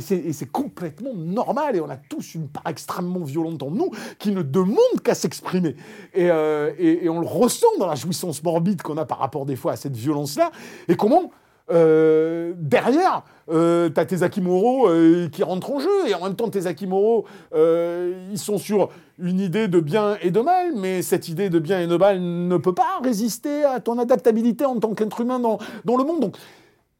c'est- 0.00 0.50
complètement 0.50 1.14
normal. 1.14 1.76
Et 1.76 1.80
on 1.80 1.88
a 1.90 1.96
tous 1.96 2.34
une 2.34 2.48
part 2.48 2.64
extrêmement 2.66 3.20
violente 3.20 3.62
en 3.62 3.70
nous 3.70 3.90
qui 4.18 4.32
ne 4.32 4.42
demande 4.42 4.78
qu'à 5.04 5.14
s'exprimer. 5.14 5.76
Et, 6.12 6.28
euh, 6.28 6.72
on 7.08 7.20
le 7.20 7.26
ressent 7.26 7.68
dans 7.78 7.86
la 7.86 7.94
jouissance 7.94 8.42
morbide 8.42 8.82
qu'on 8.82 8.96
a 8.96 9.04
par 9.04 9.18
rapport 9.18 9.46
des 9.46 9.54
fois 9.54 9.72
à 9.72 9.76
cette 9.76 9.94
violence-là. 9.96 10.50
Et 10.88 10.96
comment 10.96 11.30
euh, 11.70 12.52
derrière, 12.56 13.24
euh, 13.50 13.88
t'as 13.88 14.04
tes 14.04 14.22
Akimoro 14.22 14.88
euh, 14.88 15.28
qui 15.28 15.42
rentrent 15.42 15.70
en 15.70 15.78
jeu, 15.78 16.08
et 16.08 16.14
en 16.14 16.24
même 16.24 16.36
temps, 16.36 16.48
tes 16.48 16.66
Akimoro, 16.66 17.26
euh, 17.54 18.28
ils 18.30 18.38
sont 18.38 18.58
sur 18.58 18.90
une 19.18 19.40
idée 19.40 19.68
de 19.68 19.80
bien 19.80 20.16
et 20.22 20.30
de 20.30 20.40
mal, 20.40 20.72
mais 20.76 21.02
cette 21.02 21.28
idée 21.28 21.50
de 21.50 21.58
bien 21.58 21.80
et 21.80 21.86
de 21.86 21.96
mal 21.96 22.20
ne 22.20 22.56
peut 22.56 22.74
pas 22.74 23.00
résister 23.02 23.64
à 23.64 23.80
ton 23.80 23.98
adaptabilité 23.98 24.64
en 24.64 24.78
tant 24.80 24.94
qu'être 24.94 25.20
humain 25.20 25.38
dans, 25.38 25.58
dans 25.84 25.96
le 25.96 26.04
monde. 26.04 26.20
Donc, 26.20 26.36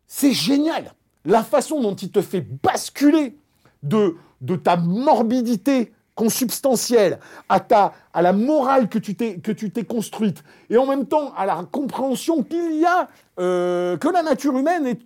c'est 0.06 0.32
génial. 0.32 0.92
La 1.24 1.42
façon 1.42 1.80
dont 1.80 1.94
il 1.94 2.10
te 2.10 2.20
fait 2.20 2.46
basculer 2.62 3.38
de, 3.82 4.16
de 4.42 4.56
ta 4.56 4.76
morbidité 4.76 5.93
consubstantielle 6.14 7.18
à, 7.48 7.60
ta, 7.60 7.92
la 8.14 8.32
morale 8.32 8.88
que 8.88 8.98
tu 8.98 9.14
t'es 9.16 9.84
construite, 9.84 10.44
et 10.70 10.76
en 10.76 10.86
même 10.86 11.06
temps 11.06 11.32
à 11.36 11.46
la 11.46 11.66
compréhension 11.70 12.42
qu'il 12.42 12.80
y 12.80 12.84
a 12.84 13.08
euh, 13.40 13.96
que 13.96 14.08
la 14.08 14.22
nature 14.22 14.56
humaine 14.56 14.96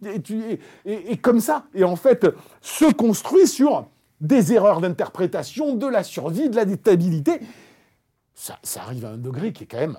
est, 0.85 1.17
comme 1.21 1.41
ça, 1.41 1.65
et 1.75 1.85
en 1.85 1.97
fait 1.97 2.27
se 2.61 2.93
construit 2.93 3.47
sur 3.47 3.87
des 4.21 4.53
erreurs 4.53 4.81
d'interprétation, 4.81 5.75
de 5.75 5.87
la 5.87 6.03
survie, 6.03 6.51
de 6.51 6.57
la 6.57 6.65
détabilité. 6.65 7.41
Ça, 8.35 8.59
ça 8.63 8.83
arrive 8.83 9.05
à 9.05 9.11
un 9.11 9.17
degré 9.17 9.53
qui 9.53 9.65
est 9.65 9.67
quand 9.67 9.79
même 9.79 9.99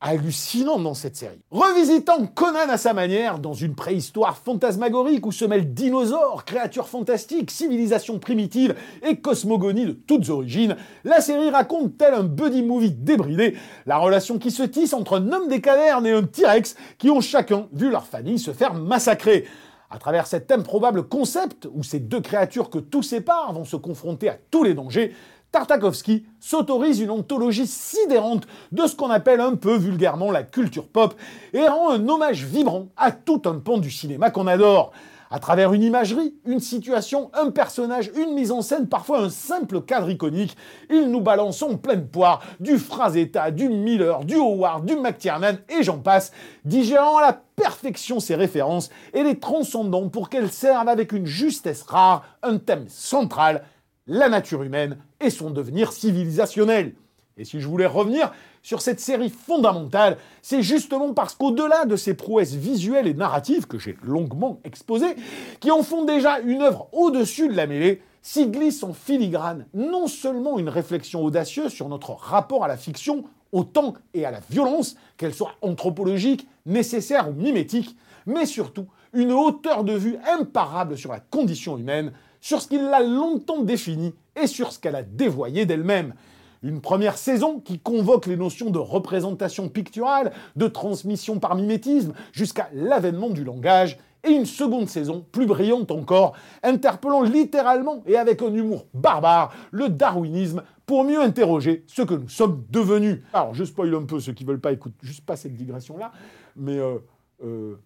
hallucinant 0.00 0.78
dans 0.78 0.94
cette 0.94 1.16
série. 1.16 1.42
Revisitant 1.50 2.26
Conan 2.26 2.68
à 2.68 2.78
sa 2.78 2.94
manière, 2.94 3.38
dans 3.38 3.52
une 3.52 3.74
préhistoire 3.74 4.38
fantasmagorique 4.38 5.26
où 5.26 5.32
se 5.32 5.44
mêlent 5.44 5.74
dinosaures, 5.74 6.44
créatures 6.44 6.88
fantastiques, 6.88 7.50
civilisations 7.50 8.18
primitives 8.18 8.74
et 9.06 9.16
cosmogonie 9.16 9.86
de 9.86 9.92
toutes 9.92 10.30
origines, 10.30 10.76
la 11.04 11.20
série 11.20 11.50
raconte 11.50 11.98
tel 11.98 12.14
un 12.14 12.22
buddy 12.22 12.62
movie 12.62 12.92
débridé? 12.92 13.56
La 13.86 13.98
relation 13.98 14.38
qui 14.38 14.50
se 14.50 14.62
tisse 14.62 14.94
entre 14.94 15.20
un 15.20 15.32
homme 15.32 15.48
des 15.48 15.60
cavernes 15.60 16.06
et 16.06 16.12
un 16.12 16.22
T-Rex 16.22 16.76
qui 16.98 17.10
ont 17.10 17.20
chacun 17.20 17.68
vu 17.72 17.90
leur 17.90 18.06
famille 18.06 18.38
se 18.38 18.52
faire 18.52 18.74
massacrer. 18.74 19.44
À 19.92 19.98
travers 19.98 20.28
cet 20.28 20.52
improbable 20.52 21.02
concept 21.02 21.68
où 21.74 21.82
ces 21.82 21.98
deux 21.98 22.20
créatures 22.20 22.70
que 22.70 22.78
tout 22.78 23.02
sépare 23.02 23.52
vont 23.52 23.64
se 23.64 23.74
confronter 23.76 24.28
à 24.28 24.38
tous 24.50 24.62
les 24.62 24.72
dangers, 24.72 25.12
Tartakovsky 25.52 26.26
s'autorise 26.38 27.00
une 27.00 27.10
ontologie 27.10 27.66
sidérante 27.66 28.46
de 28.70 28.86
ce 28.86 28.94
qu'on 28.94 29.10
appelle 29.10 29.40
un 29.40 29.56
peu 29.56 29.76
vulgairement 29.76 30.30
la 30.30 30.44
culture 30.44 30.86
pop 30.86 31.14
et 31.52 31.66
rend 31.66 31.90
un 31.90 32.08
hommage 32.08 32.44
vibrant 32.44 32.88
à 32.96 33.10
tout 33.10 33.42
un 33.46 33.58
pan 33.58 33.78
du 33.78 33.90
cinéma 33.90 34.30
qu'on 34.30 34.46
adore. 34.46 34.92
À 35.32 35.38
travers 35.38 35.72
une 35.72 35.82
imagerie, 35.82 36.34
une 36.44 36.58
situation, 36.58 37.30
un 37.34 37.50
personnage, 37.50 38.10
une 38.16 38.34
mise 38.34 38.50
en 38.50 38.62
scène, 38.62 38.88
parfois 38.88 39.20
un 39.20 39.30
simple 39.30 39.80
cadre 39.80 40.10
iconique, 40.10 40.56
il 40.88 41.08
nous 41.08 41.20
balance 41.20 41.62
en 41.62 41.76
pleine 41.76 42.06
poire 42.06 42.42
du 42.58 42.78
Frazetta, 42.78 43.52
du 43.52 43.68
Miller, 43.68 44.24
du 44.24 44.36
Howard, 44.36 44.84
du 44.86 44.96
McTiernan 44.96 45.56
et 45.68 45.82
j'en 45.82 45.98
passe, 45.98 46.32
digérant 46.64 47.18
à 47.18 47.22
la 47.22 47.40
perfection 47.54 48.18
ces 48.18 48.34
références 48.34 48.90
et 49.14 49.22
les 49.22 49.38
transcendant 49.38 50.08
pour 50.08 50.30
qu'elles 50.30 50.50
servent 50.50 50.88
avec 50.88 51.12
une 51.12 51.26
justesse 51.26 51.82
rare 51.82 52.24
un 52.42 52.58
thème 52.58 52.86
central, 52.88 53.62
la 54.10 54.28
nature 54.28 54.64
humaine 54.64 54.98
et 55.20 55.30
son 55.30 55.50
devenir 55.50 55.92
civilisationnel. 55.92 56.94
Et 57.38 57.44
si 57.44 57.60
je 57.60 57.68
voulais 57.68 57.86
revenir 57.86 58.32
sur 58.60 58.82
cette 58.82 59.00
série 59.00 59.30
fondamentale, 59.30 60.18
c'est 60.42 60.62
justement 60.62 61.14
parce 61.14 61.34
qu'au-delà 61.34 61.86
de 61.86 61.96
ces 61.96 62.14
prouesses 62.14 62.54
visuelles 62.54 63.06
et 63.06 63.14
narratives 63.14 63.66
que 63.66 63.78
j'ai 63.78 63.96
longuement 64.02 64.60
exposées, 64.64 65.14
qui 65.60 65.70
en 65.70 65.82
font 65.82 66.04
déjà 66.04 66.40
une 66.40 66.60
œuvre 66.60 66.88
au-dessus 66.92 67.48
de 67.48 67.54
la 67.54 67.66
mêlée, 67.66 68.02
s'y 68.20 68.48
glisse 68.48 68.82
en 68.82 68.92
filigrane 68.92 69.66
non 69.72 70.08
seulement 70.08 70.58
une 70.58 70.68
réflexion 70.68 71.24
audacieuse 71.24 71.72
sur 71.72 71.88
notre 71.88 72.10
rapport 72.10 72.64
à 72.64 72.68
la 72.68 72.76
fiction, 72.76 73.24
au 73.52 73.64
temps 73.64 73.94
et 74.12 74.24
à 74.24 74.32
la 74.32 74.40
violence, 74.50 74.96
qu'elle 75.16 75.34
soit 75.34 75.54
anthropologique, 75.62 76.48
nécessaire 76.66 77.30
ou 77.30 77.32
mimétique, 77.32 77.96
mais 78.26 78.44
surtout 78.44 78.86
une 79.12 79.32
hauteur 79.32 79.84
de 79.84 79.94
vue 79.94 80.18
imparable 80.28 80.98
sur 80.98 81.12
la 81.12 81.20
condition 81.20 81.78
humaine, 81.78 82.12
sur 82.40 82.60
ce 82.60 82.68
qui 82.68 82.78
l'a 82.78 83.00
longtemps 83.00 83.62
définie 83.62 84.14
et 84.40 84.46
sur 84.46 84.72
ce 84.72 84.78
qu'elle 84.78 84.96
a 84.96 85.02
dévoyé 85.02 85.66
d'elle-même. 85.66 86.14
Une 86.62 86.80
première 86.80 87.16
saison 87.16 87.58
qui 87.58 87.78
convoque 87.78 88.26
les 88.26 88.36
notions 88.36 88.70
de 88.70 88.78
représentation 88.78 89.68
picturale, 89.68 90.32
de 90.56 90.68
transmission 90.68 91.38
par 91.38 91.54
mimétisme, 91.54 92.12
jusqu'à 92.32 92.68
l'avènement 92.74 93.30
du 93.30 93.44
langage, 93.44 93.98
et 94.24 94.30
une 94.30 94.46
seconde 94.46 94.88
saison, 94.88 95.24
plus 95.32 95.46
brillante 95.46 95.90
encore, 95.90 96.34
interpellant 96.62 97.22
littéralement 97.22 98.02
et 98.06 98.16
avec 98.16 98.42
un 98.42 98.52
humour 98.52 98.86
barbare 98.92 99.52
le 99.70 99.88
darwinisme 99.88 100.62
pour 100.84 101.04
mieux 101.04 101.20
interroger 101.20 101.84
ce 101.86 102.02
que 102.02 102.14
nous 102.14 102.28
sommes 102.28 102.64
devenus. 102.68 103.20
Alors 103.32 103.54
je 103.54 103.64
spoil 103.64 103.94
un 103.94 104.04
peu 104.04 104.20
ceux 104.20 104.32
qui 104.32 104.44
veulent 104.44 104.60
pas 104.60 104.72
écouter 104.72 104.96
juste 105.02 105.24
pas 105.24 105.36
cette 105.36 105.54
digression-là, 105.54 106.12
mais 106.56 106.76
euh, 106.78 106.98
euh, 107.44 107.76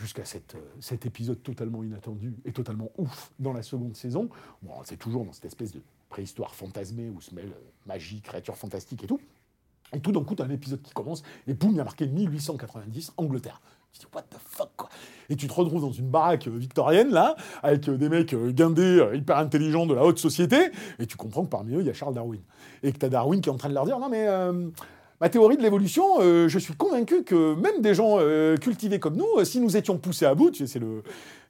jusqu'à 0.00 0.22
euh, 0.22 0.58
cet 0.80 1.06
épisode 1.06 1.42
totalement 1.42 1.84
inattendu 1.84 2.34
et 2.44 2.52
totalement 2.52 2.90
ouf 2.96 3.30
dans 3.38 3.52
la 3.52 3.62
seconde 3.62 3.96
saison. 3.96 4.28
Bon, 4.62 4.72
c'est 4.84 4.96
toujours 4.96 5.24
dans 5.24 5.32
cette 5.32 5.44
espèce 5.44 5.72
de 5.72 5.82
préhistoire 6.08 6.54
fantasmée 6.54 7.10
où 7.10 7.20
se 7.20 7.34
mêlent 7.34 7.52
euh, 7.52 7.70
magie, 7.86 8.20
créatures 8.20 8.56
fantastiques 8.56 9.04
et 9.04 9.06
tout. 9.06 9.20
Et 9.92 10.00
tout 10.00 10.12
d'un 10.12 10.22
coup, 10.22 10.34
t'as 10.34 10.44
un 10.44 10.50
épisode 10.50 10.80
qui 10.82 10.92
commence, 10.92 11.22
et 11.46 11.54
boum, 11.54 11.72
il 11.72 11.76
y 11.76 11.80
a 11.80 11.84
marqué 11.84 12.06
1890, 12.06 13.12
Angleterre. 13.16 13.60
Tu 13.92 13.98
dis, 13.98 14.06
what 14.14 14.22
the 14.22 14.36
fuck, 14.38 14.70
quoi 14.76 14.88
Et 15.28 15.34
tu 15.34 15.48
te 15.48 15.52
retrouves 15.52 15.82
dans 15.82 15.90
une 15.90 16.08
baraque 16.08 16.46
euh, 16.46 16.56
victorienne, 16.56 17.10
là, 17.10 17.34
avec 17.62 17.90
des 17.90 18.08
mecs 18.08 18.34
guindés, 18.34 19.04
hyper 19.14 19.38
intelligents 19.38 19.86
de 19.86 19.94
la 19.94 20.04
haute 20.04 20.18
société, 20.18 20.70
et 21.00 21.06
tu 21.06 21.16
comprends 21.16 21.44
que 21.44 21.50
parmi 21.50 21.74
eux, 21.74 21.80
il 21.80 21.86
y 21.86 21.90
a 21.90 21.92
Charles 21.92 22.14
Darwin. 22.14 22.40
Et 22.84 22.92
que 22.92 22.98
t'as 22.98 23.08
Darwin 23.08 23.40
qui 23.40 23.48
est 23.48 23.52
en 23.52 23.58
train 23.58 23.68
de 23.68 23.74
leur 23.74 23.84
dire, 23.84 23.98
non 23.98 24.08
mais... 24.08 24.26
Ma 25.22 25.28
théorie 25.28 25.58
de 25.58 25.62
l'évolution, 25.62 26.02
euh, 26.20 26.48
je 26.48 26.58
suis 26.58 26.72
convaincu 26.72 27.24
que 27.24 27.54
même 27.54 27.82
des 27.82 27.94
gens 27.94 28.16
euh, 28.20 28.56
cultivés 28.56 28.98
comme 28.98 29.16
nous, 29.16 29.28
euh, 29.36 29.44
si 29.44 29.60
nous 29.60 29.76
étions 29.76 29.98
poussés 29.98 30.24
à 30.24 30.34
bout, 30.34 30.50
tu 30.50 30.66
sais, 30.66 30.80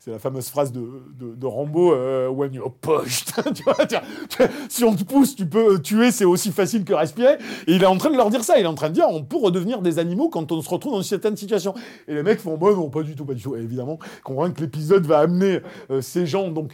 c'est 0.01 0.11
la 0.11 0.19
fameuse 0.19 0.49
phrase 0.49 0.73
de, 0.73 0.81
de, 1.17 1.37
de 1.37 1.47
Rambo, 1.47 1.95
when 2.33 2.53
you're 2.53 2.73
pushed, 2.73 3.33
si 4.69 4.83
on 4.83 4.97
te 4.97 5.05
pousse, 5.05 5.37
tu 5.37 5.47
peux 5.47 5.81
tuer, 5.81 6.11
c'est 6.11 6.25
aussi 6.25 6.51
facile 6.51 6.85
que 6.85 6.95
respirer. 6.95 7.35
Et 7.69 7.77
il 7.77 7.83
est 7.85 7.87
en 7.87 7.97
train 7.97 8.11
de 8.11 8.17
leur 8.17 8.31
dire 8.31 8.43
ça, 8.43 8.59
il 8.59 8.65
est 8.65 8.67
en 8.67 8.75
train 8.75 8.89
de 8.89 8.95
dire, 8.95 9.07
on 9.09 9.23
peut 9.23 9.37
redevenir 9.37 9.83
des 9.83 10.01
animaux 10.01 10.31
quand 10.31 10.51
on 10.51 10.61
se 10.63 10.69
retrouve 10.69 10.95
dans 10.95 11.03
une 11.03 11.05
certaine 11.05 11.37
situation. 11.37 11.73
Et 12.09 12.15
les 12.15 12.25
mecs 12.25 12.41
font, 12.41 12.57
bon, 12.57 12.75
non, 12.75 12.91
pas 12.91 13.05
du 13.05 13.15
tout, 13.15 13.25
pas 13.25 13.35
du 13.35 13.43
tout. 13.43 13.55
Et 13.55 13.61
évidemment, 13.61 14.01
comprendre 14.25 14.53
que 14.53 14.63
l'épisode 14.63 15.07
va 15.07 15.21
amener 15.21 15.61
ces 16.01 16.27
gens, 16.27 16.49
donc 16.51 16.73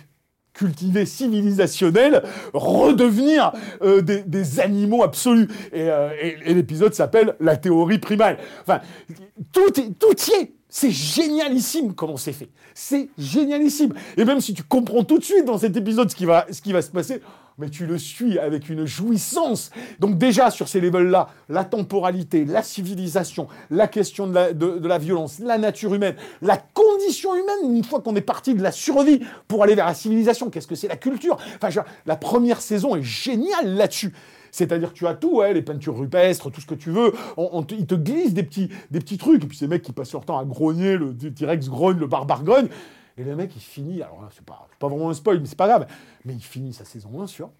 cultivés, 0.57 1.07
civilisationnels, 1.07 2.23
redevenir 2.53 3.53
euh, 3.83 4.01
des, 4.03 4.23
des 4.23 4.61
animaux 4.61 5.03
absolus. 5.03 5.49
Et, 5.73 5.83
euh, 5.91 6.09
et- 6.21 6.37
et 6.47 6.55
l'épisode 6.55 6.95
s'appelle 6.95 7.37
La 7.41 7.57
théorie 7.57 7.99
primale. 7.99 8.39
Enfin, 8.63 8.81
tout, 9.53 9.71
tout 9.71 10.15
y 10.29 10.43
est. 10.43 10.53
C'est 10.69 10.91
génialissime 10.91 11.95
comment 11.95 12.17
c'est 12.17 12.33
fait. 12.33 12.49
C'est 12.75 13.09
génialissime. 13.17 13.95
Et 14.17 14.25
même 14.25 14.41
si 14.41 14.53
tu 14.53 14.63
comprends 14.63 15.05
tout 15.05 15.19
de 15.19 15.25
suite 15.25 15.45
dans 15.45 15.59
cet 15.59 15.77
épisode 15.77 16.11
ce 16.11 16.17
qui 16.17 16.25
va, 16.27 16.47
ce 16.51 16.61
qui 16.61 16.73
va 16.73 16.83
se 16.83 16.91
passer, 16.91 17.21
mais 17.59 17.71
tu 17.71 17.87
le 17.87 17.99
suis 17.99 18.39
avec 18.39 18.69
une 18.69 18.85
jouissance. 18.85 19.71
Donc 19.99 20.19
déjà, 20.19 20.51
sur 20.51 20.69
ces 20.69 20.81
levels-là, 20.81 21.29
la 21.49 21.65
temporalité, 21.65 22.45
la 22.45 22.63
civilisation, 22.63 23.49
la 23.71 23.89
question 23.89 24.27
de 24.27 24.87
la, 24.87 24.99
violence, 24.99 25.39
la 25.39 25.59
nature 25.59 25.95
humaine, 25.95 26.17
la 26.43 26.57
condition 26.57 27.35
humaine, 27.35 27.75
une 27.75 27.85
fois 27.85 28.01
qu'on 28.01 28.17
est 28.17 28.21
parti 28.21 28.55
de 28.55 28.63
la 28.63 28.73
survie 28.73 29.21
pour 29.49 29.63
aller 29.63 29.75
vers 29.75 29.87
la 29.87 29.95
civilisation, 29.95 30.51
qu'est-ce 30.51 30.67
que 30.67 30.75
c'est 30.75 30.89
la 30.89 30.97
culture? 30.97 31.39
Enfin, 31.61 31.83
la 32.05 32.17
première 32.17 32.61
saison 32.61 32.97
est 32.97 33.03
géniale 33.03 33.75
là-dessus. 33.75 34.13
C'est-à-dire 34.51 34.93
que 34.93 34.99
tu 34.99 35.07
as 35.07 35.15
tout, 35.15 35.43
les 35.43 35.61
peintures 35.61 35.99
rupestres, 35.99 36.51
tout 36.51 36.63
ce 36.63 36.67
que 36.67 36.75
tu 36.75 36.91
veux. 36.91 37.13
Ils 37.71 37.87
te 37.87 37.95
glissent 37.95 38.33
des 38.33 38.43
petits, 38.43 38.71
des 38.91 39.01
petits 39.01 39.19
trucs. 39.19 39.45
Et 39.45 39.47
puis 39.47 39.57
ces 39.57 39.67
mecs 39.67 39.83
qui 39.83 39.93
passent 39.93 40.13
leur 40.13 40.25
temps 40.25 40.39
à 40.39 40.45
grogner, 40.47 40.97
le 40.97 41.15
T-Rex 41.15 41.69
grogne, 41.69 41.99
le 41.99 42.07
barbare 42.07 42.43
grogne. 42.43 42.69
Et 43.19 43.25
le 43.25 43.35
mec, 43.35 43.51
il 43.57 43.63
finit, 43.63 44.03
alors 44.03 44.21
là, 44.21 44.29
c'est 44.35 44.45
pas, 44.45 44.69
pas 44.79 44.89
vraiment 44.89 45.09
un 45.09 45.15
spoil, 45.15 45.41
mais 45.41 45.47
c'est 45.47 45.57
pas 45.57 45.69
grave. 45.69 45.87
Mais 46.27 46.35
il 46.35 46.43
finit 46.43 46.75
sa 46.75 46.85
saison 46.85 47.23
1 47.23 47.27
sur, 47.27 47.51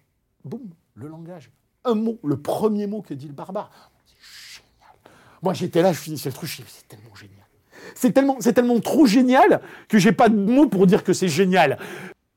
boum, 0.43 0.69
le 0.93 1.07
langage. 1.07 1.51
Un 1.83 1.95
mot, 1.95 2.19
le 2.23 2.39
premier 2.39 2.85
mot 2.85 3.01
que 3.01 3.15
dit 3.15 3.27
le 3.27 3.33
barbare. 3.33 3.71
C'est 4.05 4.61
génial. 4.61 4.95
Moi, 5.41 5.53
j'étais 5.53 5.81
là, 5.81 5.93
je 5.93 5.99
finissais 5.99 6.29
le 6.29 6.35
truc, 6.35 6.49
je 6.49 6.61
c'est 6.67 6.87
tellement 6.87 7.15
génial. 7.15 7.47
C'est 7.95 8.11
tellement, 8.11 8.37
c'est 8.39 8.53
tellement 8.53 8.79
trop 8.79 9.05
génial 9.05 9.61
que 9.87 9.97
j'ai 9.97 10.11
pas 10.11 10.29
de 10.29 10.35
mots 10.35 10.67
pour 10.67 10.85
dire 10.85 11.03
que 11.03 11.13
c'est 11.13 11.29
génial. 11.29 11.79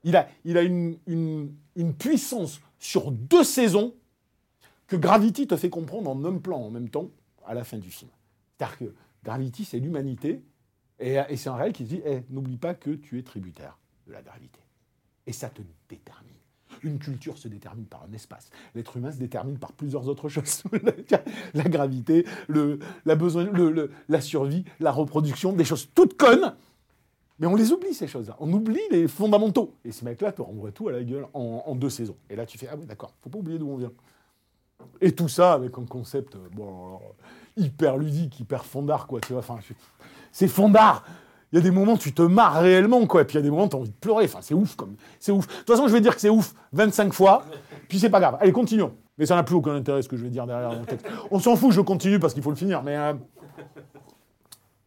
Il 0.05 0.17
a, 0.17 0.29
il 0.45 0.57
a 0.57 0.63
une, 0.63 0.97
une, 1.07 1.53
une 1.77 1.95
puissance 1.95 2.61
sur 2.79 3.11
deux 3.11 3.45
saisons 3.45 3.95
que 4.87 4.97
Gravity 4.97 5.47
te 5.47 5.57
fait 5.57 5.71
comprendre 5.71 6.11
en 6.11 6.25
un 6.25 6.39
plan 6.39 6.59
en 6.59 6.71
même 6.71 6.89
temps 6.89 7.11
à 7.45 7.55
la 7.55 7.65
fin 7.65 7.79
du 7.79 7.91
film. 7.91 8.11
C'est-à-dire 8.57 8.79
que 8.79 8.95
Gravity, 9.25 9.65
c'est 9.65 9.79
l'humanité, 9.79 10.43
et, 11.01 11.19
c'est 11.37 11.49
un 11.49 11.57
réel 11.57 11.73
qui 11.73 11.85
te 11.85 11.89
dit 11.89 12.03
Eh, 12.05 12.23
n'oublie 12.31 12.59
pas 12.59 12.75
que 12.75 12.91
tu 12.91 13.19
es 13.19 13.23
tributaire 13.23 13.79
de 14.07 14.13
la 14.13 14.23
gravité. 14.23 14.61
Et 15.31 15.33
ça 15.33 15.49
te 15.49 15.63
détermine. 15.89 16.35
Une 16.83 16.99
culture 16.99 17.39
se 17.39 17.47
détermine 17.47 17.85
par 17.85 18.03
un 18.03 18.13
espace. 18.13 18.51
L'être 18.75 18.97
humain 18.97 19.13
se 19.13 19.19
détermine 19.19 19.59
par 19.59 19.73
plusieurs 19.73 20.09
autres 20.09 20.29
choses. 20.29 20.65
la 21.55 21.63
gravité, 21.63 22.27
la, 22.49 23.15
besoin, 23.15 23.49
la 24.09 24.21
survie, 24.21 24.65
la 24.81 24.91
reproduction, 24.91 25.53
des 25.53 25.65
choses 25.65 25.89
toutes 25.95 26.17
connes. 26.17 26.57
Mais 27.39 27.47
on 27.47 27.55
les 27.55 27.71
oublie, 27.71 27.95
ces 27.95 28.09
choses-là. 28.09 28.37
On 28.41 28.53
oublie 28.53 28.81
les 28.91 29.07
fondamentaux. 29.07 29.73
Et 29.85 29.93
ces 29.93 30.05
mecs-là 30.05 30.33
te 30.33 30.43
renvoient 30.43 30.73
tout 30.73 30.89
à 30.89 30.93
la 30.93 31.05
gueule 31.05 31.29
en, 31.33 31.77
deux 31.77 31.91
saisons. 31.91 32.17
Et 32.29 32.35
là, 32.35 32.45
tu 32.45 32.59
fais 32.59 32.67
Ah 32.69 32.75
oui, 32.77 32.87
d'accord, 32.87 33.15
faut 33.23 33.31
pas 33.31 33.39
oublier 33.39 33.61
d'où 33.61 33.71
on 33.71 33.77
vient. 33.77 33.93
Et 35.01 35.13
tout 35.13 35.29
ça 35.29 35.53
avec 35.53 35.79
un 35.79 35.85
concept 35.85 36.35
euh, 36.35 36.49
bon, 36.51 36.99
hyper 37.57 37.99
ludique, 37.99 38.41
hyper 38.41 38.65
fondard, 38.65 39.07
quoi. 39.07 39.21
Tu 39.21 39.33
vois, 39.33 39.43
enfin, 39.43 39.61
c'est 40.33 40.49
fondard. 40.49 41.05
Il 41.53 41.57
y 41.57 41.59
a 41.59 41.63
des 41.63 41.71
moments 41.71 41.97
tu 41.97 42.13
te 42.13 42.23
marres 42.23 42.61
réellement, 42.61 43.07
quoi. 43.07 43.23
Et 43.23 43.25
puis 43.25 43.35
il 43.35 43.39
y 43.39 43.41
a 43.41 43.43
des 43.43 43.51
moments 43.51 43.69
tu 43.69 43.77
as 43.77 43.79
envie 43.81 43.91
de 43.91 43.95
pleurer. 43.95 44.25
Enfin, 44.25 44.39
c'est 44.43 44.55
ouf, 44.55 44.77
comme. 44.77 44.95
C'est 45.19 45.33
ouf. 45.33 45.47
De 45.47 45.53
toute 45.53 45.67
façon, 45.67 45.89
je 45.89 45.93
vais 45.93 46.01
dire 46.01 46.15
que 46.15 46.21
c'est 46.21 46.31
ouf 46.31 46.55
25 46.73 47.13
fois. 47.13 47.45
Puis 47.89 47.99
c'est 47.99 48.11
pas 48.11 48.21
grave. 48.21 48.37
Allez, 48.41 48.53
continuons. 48.53 48.93
Mais 49.19 49.27
ça 49.27 49.35
n'a 49.35 49.43
plus 49.43 49.57
aucun 49.57 49.75
intérêt 49.75 50.01
ce 50.03 50.09
que 50.09 50.17
je 50.17 50.23
vais 50.23 50.31
dire 50.31 50.47
derrière 50.47 50.73
mon 50.73 50.85
texte. 50.85 51.07
On 51.31 51.39
s'en 51.39 51.57
fout, 51.57 51.73
je 51.73 51.81
continue 51.81 52.19
parce 52.19 52.33
qu'il 52.35 52.43
faut 52.43 52.51
le 52.51 52.57
finir. 52.57 52.83
Mais. 52.83 52.97
euh, 52.97 53.13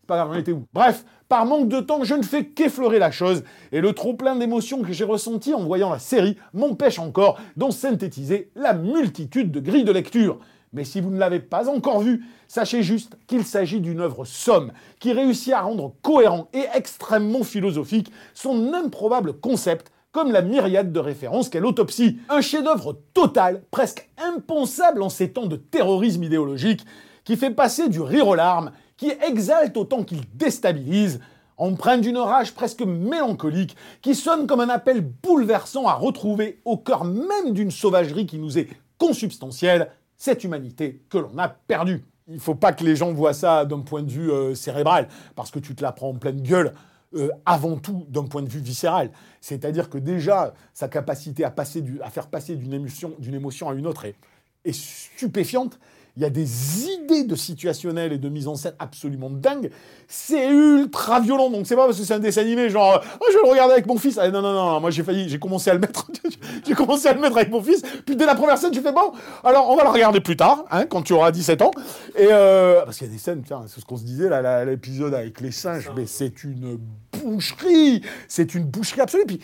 c'est 0.04 0.08
pas 0.08 0.18
grave, 0.18 0.32
on 0.34 0.38
était 0.38 0.52
où? 0.52 0.66
Bref, 0.74 1.06
par 1.30 1.46
manque 1.46 1.70
de 1.70 1.80
temps, 1.80 2.04
je 2.04 2.14
ne 2.14 2.24
fais 2.24 2.46
qu'effleurer 2.46 3.00
la 3.00 3.10
chose, 3.10 3.44
et 3.72 3.80
le 3.80 3.94
trop-plein 3.94 4.36
d'émotions 4.36 4.82
que 4.82 4.92
j'ai 4.92 5.06
ressenti 5.06 5.54
en 5.54 5.64
voyant 5.64 5.90
la 5.90 6.00
série 6.00 6.38
m'empêche 6.54 7.00
encore 7.00 7.40
d'en 7.56 7.72
synthétiser 7.72 8.52
la 8.56 8.74
multitude 8.74 9.50
de 9.50 9.62
grilles 9.62 9.86
de 9.86 9.94
lecture. 9.94 10.40
Mais 10.74 10.84
si 10.84 11.00
vous 11.00 11.12
ne 11.12 11.20
l'avez 11.20 11.40
pas 11.40 11.70
encore 11.70 12.02
vu, 12.02 12.26
sachez 12.48 12.82
juste 12.82 13.16
qu'il 13.28 13.46
s'agit 13.46 13.80
d'une 13.80 14.02
œuvre 14.02 14.26
somme, 14.26 14.72
qui 15.00 15.14
réussit 15.14 15.54
à 15.54 15.62
rendre 15.62 15.94
cohérent 16.02 16.50
et 16.52 16.66
extrêmement 16.74 17.44
philosophique 17.44 18.12
son 18.34 18.74
improbable 18.74 19.34
concept, 19.34 19.92
comme 20.12 20.32
la 20.32 20.42
myriade 20.42 20.92
de 20.92 21.00
références 21.00 21.50
qu'est 21.50 21.60
l'autopsie. 21.60 22.18
Un 22.30 22.42
chef-d'œuvre 22.42 22.98
total, 23.14 23.64
presque 23.72 24.10
impensable 24.18 25.02
en 25.02 25.10
ces 25.10 25.32
temps 25.32 25.48
de 25.48 25.56
terrorisme 25.56 26.24
idéologique, 26.24 26.86
qui 27.24 27.38
fait 27.38 27.52
passer 27.52 27.88
du 27.88 28.02
rire 28.02 28.28
aux 28.28 28.36
larmes, 28.36 28.72
qui 28.98 29.12
exalte 29.28 29.78
autant 29.78 30.04
qu'il 30.04 30.22
déstabilise, 30.36 31.20
empreint 31.58 31.98
d'une 31.98 32.18
rage 32.18 32.54
presque 32.54 32.82
mélancolique, 32.82 33.76
qui 34.02 34.16
sonne 34.16 34.48
comme 34.48 34.60
un 34.60 34.70
appel 34.70 35.02
bouleversant 35.02 35.88
à 35.88 35.94
retrouver 35.94 36.62
au 36.66 36.78
cœur 36.78 37.06
même 37.06 37.54
d'une 37.54 37.72
sauvagerie 37.72 38.26
qui 38.26 38.38
nous 38.38 38.58
est 38.58 38.70
consubstantielle, 38.98 39.90
cette 40.24 40.46
humanité 40.46 41.02
que 41.10 41.18
l'on 41.18 41.38
a 41.38 41.50
perdue. 41.50 42.06
Il 42.30 42.40
faut 42.40 42.56
pas 42.56 42.72
que 42.72 42.86
les 42.86 42.96
gens 42.96 43.12
voient 43.12 43.34
ça 43.34 43.66
d'un 43.66 43.82
point 43.82 44.04
de 44.04 44.10
vue 44.10 44.32
euh, 44.32 44.56
cérébral, 44.56 45.10
parce 45.36 45.52
que 45.52 45.60
tu 45.60 45.76
te 45.76 45.84
la 45.84 45.92
prends 45.92 46.10
en 46.12 46.16
pleine 46.16 46.42
gueule. 46.42 46.74
euh, 47.16 47.30
avant 47.46 47.78
tout 47.78 48.08
d'un 48.10 48.24
point 48.24 48.42
de 48.42 48.50
vue 48.50 48.60
viscéral. 48.60 49.12
C'est-à-dire 49.40 49.90
que 49.90 50.00
déjà, 50.00 50.56
sa 50.74 50.88
capacité 50.88 51.44
à, 51.44 51.52
passer 51.52 51.84
faire 52.10 52.28
passer 52.28 52.56
d'une 52.56 52.74
émotion, 52.74 53.70
à 53.70 53.74
une 53.74 53.86
autre 53.86 54.06
est 54.06 54.74
stupéfiante. 54.74 55.78
Il 56.16 56.22
y 56.22 56.26
a 56.26 56.30
des 56.30 56.86
idées 56.86 57.24
de 57.24 57.36
situationnel 57.36 58.14
et 58.14 58.20
de 58.20 58.30
mise 58.30 58.48
en 58.48 58.56
scène 58.56 58.76
absolument 58.78 59.32
dingues. 59.32 59.72
C'est 60.08 60.48
ultra 60.48 61.20
violent. 61.20 61.50
Donc 61.50 61.66
c'est 61.66 61.76
pas 61.76 61.86
parce 61.88 61.98
que 61.98 62.04
c'est 62.04 62.14
un 62.14 62.20
dessin 62.20 62.42
animé, 62.42 62.70
genre, 62.70 63.04
oh, 63.20 63.26
je 63.32 63.36
vais 63.36 63.42
le 63.44 63.50
regarder 63.50 63.74
avec 63.74 63.88
mon 63.88 63.98
fils. 63.98 64.20
Ah, 64.20 64.30
non, 64.30 64.44
non, 64.44 64.54
non, 64.54 64.80
moi 64.80 64.92
j'ai 64.92 65.02
failli, 65.02 65.28
j'ai 65.28 65.40
commencé 65.40 65.72
à 65.72 65.74
le 65.74 65.80
mettre, 65.80 66.06
j'ai 66.68 66.76
commencé 66.76 67.08
à 67.08 67.14
le 67.14 67.20
mettre 67.20 67.36
avec 67.38 67.50
mon 67.50 67.64
fils. 67.64 67.82
Puis 68.06 68.16
dès 68.16 68.28
la 68.28 68.36
première 68.36 68.60
scène, 68.60 68.74
je 68.74 68.80
fais 68.80 68.92
bon, 68.92 69.12
alors 69.44 69.68
on 69.72 69.76
va 69.76 69.84
le 69.84 69.90
regarder 69.90 70.22
plus 70.22 70.38
tard, 70.38 70.66
hein, 70.70 70.86
quand 70.86 71.02
tu 71.02 71.14
auras 71.14 71.32
17 71.32 71.64
ans. 71.64 71.72
Et 72.16 72.28
euh, 72.32 72.84
parce 72.86 72.98
qu'il 73.00 73.08
y 73.08 73.10
a 73.10 73.14
des 73.14 73.20
scènes, 73.20 73.44
c'est 73.68 73.80
ce 73.80 73.86
qu'on 73.86 73.98
se 73.98 74.04
disait 74.04 74.30
là, 74.30 74.66
l'épisode 74.66 75.16
avec 75.16 75.42
les 75.42 75.52
singes, 75.52 75.90
mais 75.96 76.06
c'est 76.06 76.44
une 76.44 76.78
boucherie. 77.24 78.02
C'est 78.28 78.54
une 78.54 78.66
boucherie 78.66 79.02
absolue. 79.02 79.26
Puis 79.26 79.40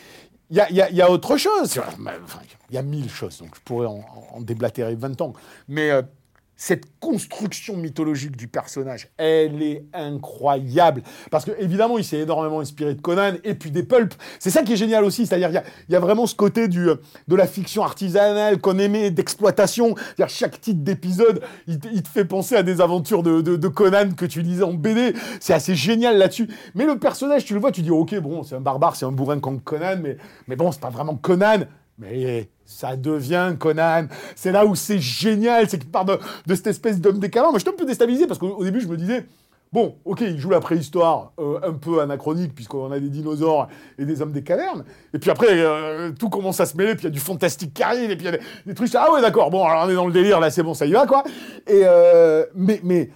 il 0.52 0.58
y 0.58 0.60
a, 0.60 0.70
il 0.70 0.76
y 0.76 0.82
a- 0.82 0.90
il 0.90 0.96
y 0.96 1.02
a 1.02 1.10
autre 1.10 1.38
chose. 1.38 1.80
Enfin, 1.80 2.40
Il 2.70 2.76
y 2.76 2.78
a 2.78 2.82
mille 2.84 3.10
choses, 3.10 3.40
donc 3.40 3.50
je 3.56 3.62
pourrais 3.62 3.88
en, 3.88 4.04
en 4.34 4.42
déblatérer 4.42 4.96
20 4.96 5.22
ans. 5.22 5.34
Mais 5.68 5.90
euh, 5.92 6.02
cette 6.60 6.84
construction 7.00 7.78
mythologique 7.78 8.36
du 8.36 8.50
personnage, 8.50 9.08
elle 9.18 9.64
est 9.64 9.86
incroyable. 9.94 11.04
Parce 11.32 11.46
que, 11.46 11.52
évidemment, 11.58 11.98
il 11.98 12.04
s'est 12.04 12.20
énormément 12.20 12.60
inspiré 12.60 12.94
de 12.94 13.02
Conan 13.02 13.36
et 13.46 13.56
puis 13.56 13.72
des 13.72 13.82
pulps. 13.82 14.18
C'est 14.40 14.50
ça 14.50 14.62
qui 14.62 14.74
est 14.74 14.78
génial 14.78 15.06
aussi. 15.06 15.26
C'est-à-dire, 15.26 15.50
il 15.88 15.94
y 15.94 15.96
a, 15.96 16.00
vraiment 16.02 16.28
ce 16.28 16.36
côté 16.36 16.68
euh, 16.68 16.96
de 17.30 17.36
la 17.36 17.48
fiction 17.48 17.82
artisanale 17.82 18.60
qu'on 18.60 18.78
aimait, 18.78 19.10
d'exploitation. 19.10 19.96
C'est-à-dire, 19.96 20.36
chaque 20.36 20.60
titre 20.60 20.82
d'épisode, 20.82 21.42
il, 21.66 21.80
te- 21.80 22.10
fait 22.10 22.26
penser 22.26 22.56
à 22.56 22.64
des 22.64 22.82
aventures 22.82 23.24
de 23.24 23.68
Conan 23.70 24.12
que 24.12 24.26
tu 24.26 24.42
lisais 24.42 24.64
en 24.64 24.74
BD. 24.74 25.14
C'est 25.40 25.54
assez 25.54 25.76
génial 25.76 26.18
là-dessus. 26.18 26.50
Mais 26.76 26.86
le 26.86 27.00
personnage, 27.00 27.46
tu 27.46 27.54
le 27.54 27.62
vois, 27.62 27.72
tu 27.72 27.82
dis, 27.82 27.92
ok, 27.92 28.20
bon, 28.20 28.44
c'est 28.44 28.56
un 28.56 28.62
barbare, 28.62 28.98
c'est 28.98 29.06
un 29.06 29.14
bourrin 29.14 29.40
comme 29.40 29.62
Conan, 29.62 29.96
mais, 30.02 30.18
mais 30.50 30.58
bon, 30.58 30.74
c'est 30.74 30.82
pas 30.82 30.90
vraiment 30.90 31.16
Conan. 31.16 31.60
Mais 32.00 32.50
ça 32.66 32.96
devient 32.96 33.56
Conan. 33.60 34.08
C'est 34.36 34.52
là 34.52 34.66
où 34.66 34.74
c'est 34.74 35.00
génial, 35.00 35.70
c'est 35.70 35.78
qu'il 35.78 35.90
part 35.90 36.06
de, 36.06 36.18
cette 36.48 36.68
espèce 36.68 37.00
d'homme 37.02 37.20
décalant. 37.20 37.52
Mais 37.52 37.60
je 37.60 37.66
suis 37.66 37.70
un 37.70 37.78
peu 37.78 37.86
déstabilisé 37.86 38.26
parce 38.26 38.40
qu'au 38.40 38.56
au 38.56 38.64
début, 38.64 38.80
je 38.80 38.88
me 38.88 38.96
disais, 38.96 39.26
bon, 39.74 39.98
ok, 40.06 40.22
il 40.22 40.40
joue 40.40 40.50
la 40.50 40.62
préhistoire 40.62 41.34
euh, 41.40 41.60
un 41.62 41.74
peu 41.74 42.00
anachronique 42.00 42.56
puisqu'on 42.56 42.92
a 42.92 43.00
des 43.00 43.10
dinosaures 43.10 43.68
et 43.98 44.06
des 44.06 44.22
hommes 44.22 44.32
des 44.32 44.44
cavernes. 44.44 44.86
Et 45.14 45.20
puis 45.20 45.30
après, 45.30 45.48
euh, 45.50 46.12
tout 46.12 46.30
commence 46.30 46.62
à 46.62 46.66
se 46.66 46.78
mêler, 46.78 46.96
puis 46.96 47.04
il 47.04 47.06
y 47.06 47.08
a 47.08 47.12
du 47.12 47.20
fantastique 47.20 47.74
qui 47.74 47.84
arrive, 47.84 48.10
et 48.10 48.16
puis 48.16 48.28
il 48.28 48.32
y 48.32 48.34
a 48.34 48.38
des, 48.38 48.44
des 48.66 48.74
trucs. 48.74 48.94
Ah 48.96 49.12
ouais, 49.12 49.22
d'accord, 49.22 49.50
bon, 49.50 49.66
alors 49.66 49.86
on 49.86 49.90
est 49.90 49.96
dans 49.96 50.08
le 50.08 50.14
délire, 50.14 50.40
là, 50.40 50.50
c'est 50.50 50.64
bon, 50.64 50.74
ça 50.74 50.86
y 50.86 50.92
va, 50.92 51.06
quoi. 51.06 51.24
Et, 51.68 51.82
euh, 51.84 52.46
mais, 52.56 52.80
mais, 52.84 53.10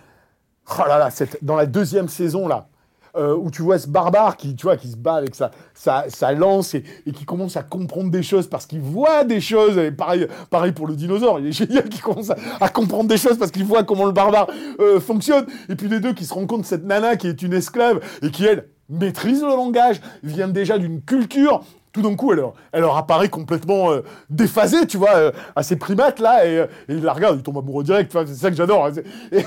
oh 0.77 0.83
là 0.87 0.97
là, 0.97 1.09
dans 1.41 1.55
la 1.55 1.65
deuxième 1.65 2.09
saison, 2.09 2.47
là, 2.47 2.67
euh, 3.15 3.35
où 3.35 3.51
tu 3.51 3.61
vois 3.61 3.77
ce 3.77 3.87
barbare 3.87 4.37
qui, 4.37 4.55
tu 4.55 4.63
vois, 4.63 4.75
qui 4.75 4.89
se 4.89 4.97
bat 4.97 5.15
avec 5.15 5.35
sa, 5.35 5.51
sa, 5.73 6.05
sa 6.09 6.31
lance 6.31 6.73
et, 6.73 6.83
qui 7.13 7.25
commence 7.25 7.55
à 7.57 7.63
comprendre 7.63 8.09
des 8.09 8.23
choses 8.23 8.47
parce 8.47 8.65
qu'il 8.65 8.81
voit 8.81 9.23
des 9.23 9.39
choses. 9.41 9.77
Et 9.77 9.91
pareil, 9.91 10.27
pareil 10.49 10.71
pour 10.71 10.87
le 10.87 10.95
dinosaure, 10.95 11.39
il 11.39 11.47
est 11.47 11.51
génial 11.51 11.89
qui 11.89 11.99
commence 11.99 12.31
à, 12.31 12.69
comprendre 12.69 13.07
des 13.09 13.17
choses 13.17 13.37
parce 13.37 13.51
qu'il 13.51 13.65
voit 13.65 13.83
comment 13.83 14.05
le 14.05 14.11
barbare 14.13 14.47
euh, 14.79 14.99
fonctionne. 14.99 15.45
Et 15.69 15.75
puis 15.75 15.87
les 15.87 15.99
deux 15.99 16.13
qui 16.13 16.25
se 16.25 16.33
rendent 16.33 16.47
compte, 16.47 16.65
cette 16.65 16.85
nana 16.85 17.15
qui 17.15 17.27
est 17.27 17.41
une 17.43 17.53
esclave 17.53 17.99
et 18.21 18.31
qui, 18.31 18.45
elle, 18.45 18.67
maîtrise 18.89 19.41
le 19.41 19.49
langage, 19.49 20.01
vient 20.23 20.47
déjà 20.47 20.77
d'une 20.77 21.01
culture 21.01 21.63
tout 21.93 22.01
d'un 22.01 22.15
coup, 22.15 22.33
elle, 22.33 22.43
leur- 22.81 22.97
apparaît 22.97 23.29
complètement 23.29 23.91
euh, 23.91 24.01
déphasée, 24.27 24.87
tu 24.87 24.97
vois, 24.97 25.31
à 25.55 25.61
ces 25.61 25.75
primates 25.75 26.19
là, 26.19 26.43
et, 26.43 26.57
euh, 26.57 26.65
et 26.89 26.95
il 26.95 27.03
la 27.03 27.13
regarde, 27.13 27.37
il 27.37 27.43
tombe 27.43 27.59
amoureux 27.59 27.83
direct, 27.83 28.11
c'est 28.11 28.33
ça 28.33 28.49
que 28.49 28.55
j'adore. 28.55 28.87
hein, 28.87 28.93
Et, 29.31 29.45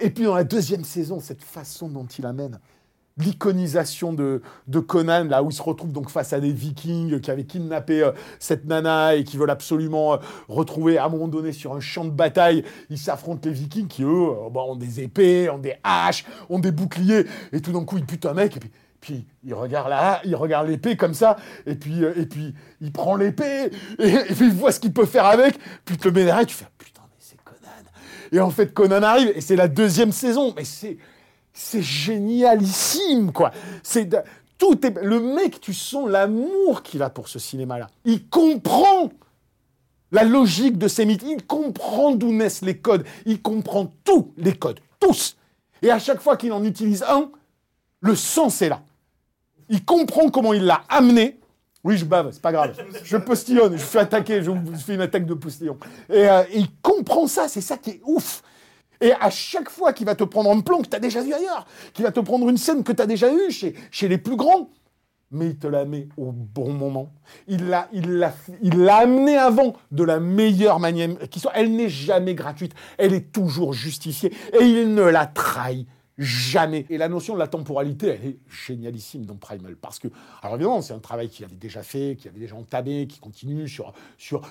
et 0.06 0.10
puis 0.10 0.22
dans 0.22 0.36
la 0.36 0.44
deuxième 0.44 0.84
saison, 0.84 1.18
cette 1.18 1.42
façon 1.42 1.88
dont 1.88 2.06
il 2.06 2.24
amène 2.24 2.60
l'iconisation 3.18 4.12
de, 4.12 4.40
Conan, 4.86 5.24
là 5.24 5.42
où 5.42 5.50
il 5.50 5.52
se 5.52 5.62
retrouve 5.62 5.92
donc 5.92 6.10
face 6.10 6.32
à 6.32 6.40
des 6.40 6.52
vikings 6.52 7.20
qui 7.20 7.30
avaient 7.30 7.44
kidnappé 7.44 8.02
euh, 8.02 8.12
cette 8.38 8.64
nana 8.64 9.14
et 9.14 9.24
qui 9.24 9.36
veulent 9.36 9.50
absolument 9.50 10.14
euh, 10.14 10.16
retrouver 10.48 10.98
à 10.98 11.06
un 11.06 11.08
moment 11.08 11.28
donné 11.28 11.52
sur 11.52 11.74
un 11.74 11.80
champ 11.80 12.04
de 12.04 12.10
bataille, 12.10 12.64
ils 12.90 12.98
s'affrontent 12.98 13.48
les 13.48 13.52
vikings 13.54 13.86
qui 13.86 14.02
eux 14.02 14.08
euh, 14.08 14.50
bah, 14.50 14.62
ont 14.62 14.76
des 14.76 15.00
épées, 15.00 15.50
ont 15.50 15.58
des 15.58 15.74
haches, 15.84 16.24
ont 16.48 16.58
des 16.58 16.72
boucliers, 16.72 17.26
et 17.52 17.60
tout 17.60 17.72
d'un 17.72 17.84
coup 17.84 17.98
ils 17.98 18.04
butent 18.04 18.26
un 18.26 18.34
mec, 18.34 18.56
et 18.56 18.60
puis 19.00 19.26
il 19.44 19.54
regarde 19.54 19.90
là, 19.90 20.20
il 20.24 20.34
regarde 20.34 20.68
l'épée 20.68 20.96
comme 20.96 21.14
ça, 21.14 21.36
et 21.66 21.74
puis, 21.74 22.02
et 22.02 22.26
puis 22.26 22.54
il 22.80 22.92
prend 22.92 23.16
l'épée, 23.16 23.70
et, 23.98 24.08
et 24.08 24.34
puis 24.34 24.46
il 24.46 24.54
voit 24.54 24.72
ce 24.72 24.80
qu'il 24.80 24.92
peut 24.92 25.06
faire 25.06 25.26
avec, 25.26 25.58
puis 25.84 25.96
tu 25.96 26.08
le 26.08 26.14
mets 26.14 26.24
derrière, 26.24 26.46
tu 26.46 26.56
fais 26.56 26.66
putain, 26.78 27.02
mais 27.08 27.16
c'est 27.18 27.36
Conan. 27.44 27.68
Et 28.32 28.40
en 28.40 28.50
fait, 28.50 28.72
Conan 28.72 29.02
arrive, 29.02 29.32
et 29.34 29.40
c'est 29.40 29.56
la 29.56 29.68
deuxième 29.68 30.12
saison, 30.12 30.54
mais 30.56 30.64
c'est, 30.64 30.96
c'est 31.52 31.82
génialissime, 31.82 33.32
quoi. 33.32 33.52
C'est 33.82 34.08
tout 34.58 34.86
est, 34.86 35.02
le 35.02 35.20
mec, 35.20 35.60
tu 35.60 35.74
sens 35.74 36.08
l'amour 36.08 36.82
qu'il 36.82 37.02
a 37.02 37.10
pour 37.10 37.28
ce 37.28 37.38
cinéma-là. 37.38 37.88
Il 38.04 38.28
comprend 38.28 39.10
la 40.12 40.22
logique 40.24 40.78
de 40.78 40.86
ces 40.86 41.04
mythes. 41.04 41.24
Il 41.26 41.44
comprend 41.44 42.12
d'où 42.12 42.32
naissent 42.32 42.62
les 42.62 42.76
codes. 42.78 43.04
Il 43.26 43.42
comprend 43.42 43.92
tous 44.04 44.32
les 44.36 44.52
codes, 44.52 44.78
tous. 45.00 45.36
Et 45.82 45.90
à 45.90 45.98
chaque 45.98 46.20
fois 46.20 46.36
qu'il 46.36 46.52
en 46.52 46.62
utilise 46.62 47.02
un, 47.02 47.30
le 48.00 48.14
sens 48.14 48.62
est 48.62 48.68
là. 48.68 48.82
Il 49.68 49.84
comprend 49.84 50.30
comment 50.30 50.52
il 50.52 50.64
l'a 50.64 50.82
amené. 50.88 51.40
Oui, 51.84 51.96
je 51.96 52.04
bave, 52.04 52.30
c'est 52.30 52.42
pas 52.42 52.52
grave. 52.52 52.76
Je 53.02 53.16
postillonne, 53.16 53.72
je 53.72 53.82
fais 53.82 53.98
attaquer, 53.98 54.42
je 54.42 54.52
fais 54.84 54.94
une 54.94 55.00
attaque 55.00 55.26
de 55.26 55.34
postillon. 55.34 55.76
Et, 56.08 56.28
euh, 56.28 56.44
il 56.54 56.68
comprend 56.80 57.26
ça, 57.26 57.48
c'est 57.48 57.60
ça 57.60 57.76
qui 57.76 57.90
est 57.90 58.00
ouf. 58.04 58.42
Et 59.02 59.12
à 59.12 59.30
chaque 59.30 59.68
fois 59.68 59.92
qu'il 59.92 60.06
va 60.06 60.14
te 60.14 60.24
prendre 60.24 60.50
un 60.50 60.60
plan 60.60 60.80
que 60.80 60.88
tu 60.88 60.96
as 60.96 61.00
déjà 61.00 61.20
vu 61.22 61.34
ailleurs, 61.34 61.66
qu'il 61.92 62.04
va 62.04 62.12
te 62.12 62.20
prendre 62.20 62.48
une 62.48 62.56
scène 62.56 62.84
que 62.84 62.92
tu 62.92 63.02
as 63.02 63.06
déjà 63.06 63.30
eue 63.32 63.50
chez, 63.50 64.08
les 64.08 64.18
plus 64.18 64.36
grands, 64.36 64.70
mais 65.32 65.48
il 65.48 65.58
te 65.58 65.66
la 65.66 65.84
met 65.84 66.08
au 66.16 66.30
bon 66.30 66.72
moment. 66.72 67.12
Il 67.48 67.68
l'a, 67.68 67.88
il 67.92 68.30
il 68.62 68.78
l'a 68.78 68.96
amené 68.96 69.36
avant 69.36 69.74
de 69.90 70.04
la 70.04 70.20
meilleure 70.20 70.78
manière 70.78 71.10
qui 71.30 71.40
soit. 71.40 71.52
Elle 71.54 71.74
n'est 71.74 71.88
jamais 71.88 72.34
gratuite, 72.34 72.74
elle 72.96 73.12
est 73.12 73.32
toujours 73.32 73.72
justifiée 73.72 74.32
et 74.58 74.64
il 74.64 74.94
ne 74.94 75.02
la 75.02 75.26
trahit 75.26 75.88
jamais. 76.18 76.86
Et 76.90 76.98
la 76.98 77.08
notion 77.08 77.34
de 77.34 77.38
la 77.38 77.48
temporalité, 77.48 78.08
elle 78.08 78.26
est 78.26 78.38
génialissime 78.48 79.24
dans 79.24 79.36
Primal 79.36 79.76
parce 79.76 79.98
que, 79.98 80.08
alors 80.42 80.56
évidemment, 80.56 80.82
c'est 80.82 80.92
un 80.92 80.98
travail 80.98 81.28
qui 81.28 81.44
avait 81.44 81.56
déjà 81.56 81.82
fait, 81.82 82.16
qui 82.18 82.28
avait 82.28 82.40
déjà 82.40 82.56
entamé, 82.56 83.06
qui 83.06 83.18
continue 83.18 83.68
sur, 83.68 83.92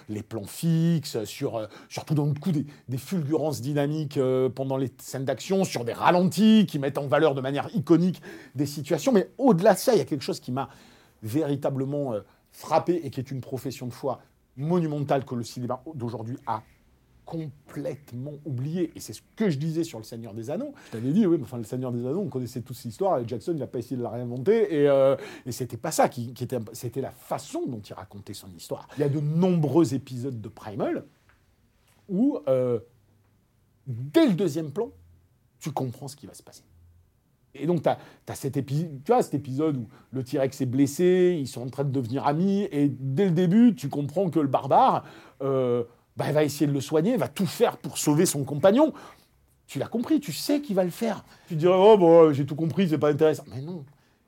les 0.10 0.24
plans 0.24 0.46
fixes, 0.46 1.24
sur, 1.26 1.58
euh, 1.58 1.68
sur 1.90 2.06
tout 2.06 2.16
d'un 2.16 2.34
coup 2.34 2.52
des, 2.52 2.66
des 2.90 2.98
fulgurances 2.98 3.62
dynamiques 3.62 4.18
euh, 4.18 4.50
pendant 4.50 4.78
les 4.78 4.92
scènes 5.00 5.26
d'action, 5.26 5.64
sur 5.64 5.86
des 5.86 5.94
ralentis 5.94 6.66
qui 6.68 6.80
mettent 6.80 6.98
en 6.98 7.08
valeur 7.08 7.36
de 7.36 7.42
manière 7.42 7.70
iconique 7.76 8.22
des 8.56 8.66
situations. 8.66 9.12
Mais 9.12 9.30
au-delà 9.38 9.74
de 9.74 9.80
ça, 9.80 9.94
il 9.94 10.00
y 10.00 10.02
a 10.02 10.06
quelque 10.06 10.24
chose 10.24 10.40
qui 10.40 10.52
m'a 10.52 10.70
véritablement 11.24 12.14
euh, 12.14 12.22
frappé 12.52 13.02
et 13.04 13.10
qui 13.10 13.20
est 13.20 13.32
une 13.32 13.42
profession 13.42 13.88
de 13.88 13.94
foi 13.94 14.22
monumentale 14.58 15.26
que 15.26 15.36
le 15.36 15.44
cinéma 15.44 15.82
d'aujourd'hui 15.96 16.38
a 16.46 16.64
complètement 17.32 18.34
oublié. 18.44 18.92
Et 18.94 19.00
c'est 19.00 19.14
ce 19.14 19.22
que 19.38 19.50
je 19.50 19.58
disais 19.58 19.86
sur 19.86 19.98
Le 19.98 20.04
Seigneur 20.04 20.34
des 20.34 20.50
Anneaux. 20.50 20.74
Je 20.88 20.92
t'avais 20.92 21.14
dit, 21.14 21.26
oui, 21.26 21.38
mais 21.38 21.44
enfin, 21.44 21.58
Le 21.58 21.64
Seigneur 21.64 21.94
des 21.94 22.06
Anneaux, 22.06 22.20
on 22.20 22.28
connaissait 22.28 22.60
tous 22.60 22.84
l'histoire, 22.84 23.26
Jackson, 23.26 23.54
il 23.54 23.60
n'a 23.60 23.68
pas 23.68 23.80
essayé 23.80 23.96
de 23.96 24.04
la 24.04 24.10
réinventer, 24.10 24.82
et, 24.82 24.90
euh, 24.90 25.16
c'était 25.50 25.78
pas 25.78 25.92
ça 25.92 26.10
qui, 26.10 26.34
était... 26.42 26.60
C'était 26.74 27.00
la 27.00 27.12
façon 27.12 27.66
dont 27.68 27.80
il 27.80 27.94
racontait 27.94 28.34
son 28.34 28.50
histoire. 28.50 28.86
Il 28.98 29.02
y 29.02 29.04
a 29.04 29.10
de 29.10 29.22
nombreux 29.22 29.94
épisodes 29.94 30.42
de 30.42 30.50
Primal 30.50 31.06
où, 32.10 32.38
euh, 32.50 32.80
dès 33.88 34.28
le 34.28 34.34
deuxième 34.34 34.72
plan, 34.72 34.92
tu 35.62 35.72
comprends 35.72 36.10
ce 36.10 36.18
qui 36.18 36.28
va 36.28 36.34
se 36.34 36.44
passer. 36.44 36.64
Et 37.56 37.66
donc, 37.66 37.82
tu 37.84 37.90
as, 37.90 38.36
cet, 38.36 38.54
tu 38.66 39.14
cet 39.22 39.34
épisode 39.34 39.78
où 39.78 39.88
le 40.12 40.24
T-Rex 40.24 40.60
est 40.60 40.66
blessé, 40.66 41.38
ils 41.40 41.48
sont 41.48 41.62
en 41.62 41.70
train 41.70 41.86
de 41.86 41.92
devenir 41.92 42.28
amis, 42.28 42.68
et 42.72 42.90
dès 42.90 43.26
le 43.26 43.32
début, 43.32 43.74
tu 43.74 43.88
comprends 43.88 44.30
que 44.30 44.40
le 44.40 44.48
barbare 44.48 45.06
euh, 45.42 45.86
bah, 46.22 46.28
il 46.30 46.34
va 46.34 46.44
essayer 46.44 46.68
de 46.68 46.72
le 46.72 46.82
soigner, 46.82 47.18
va 47.18 47.28
tout 47.28 47.48
faire 47.48 47.78
pour 47.78 47.98
sauver 47.98 48.28
son 48.28 48.44
compagnon. 48.44 48.94
Tu 49.66 49.80
l'as 49.80 49.88
compris, 49.88 50.20
tu 50.20 50.32
sais 50.32 50.62
qu'il 50.62 50.76
va 50.76 50.84
le 50.84 50.92
faire. 50.92 51.26
Tu 51.48 51.56
dirais, 51.56 51.76
oh, 51.76 51.98
bon, 51.98 52.32
j'ai 52.32 52.46
tout 52.46 52.56
compris, 52.56 52.90
c'est 52.90 53.00
pas 53.00 53.10
intéressant. 53.10 53.44
Mais 53.52 53.62
non. 53.62 53.84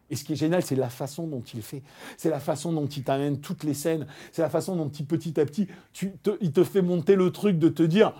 Et 0.09 0.15
ce 0.15 0.23
qui 0.23 0.33
est 0.33 0.35
génial, 0.35 0.63
c'est 0.63 0.75
la 0.75 0.89
façon 0.89 1.27
dont 1.27 1.43
il 1.53 1.61
fait. 1.61 1.83
C'est 2.17 2.31
la 2.31 2.39
façon 2.39 2.71
dont 2.71 2.87
il 2.87 3.03
t'amène 3.03 3.39
toutes 3.41 3.63
les 3.63 3.75
scènes. 3.75 4.07
C'est 4.31 4.41
la 4.41 4.49
façon 4.49 4.75
dont 4.75 4.89
il, 4.89 5.05
petit 5.05 5.39
à 5.39 5.45
petit, 5.45 5.67
il 6.41 6.51
te 6.51 6.63
fait 6.63 6.81
monter 6.81 7.15
le 7.15 7.31
truc 7.31 7.59
de 7.59 7.69
te 7.69 7.83
dire, 7.83 8.13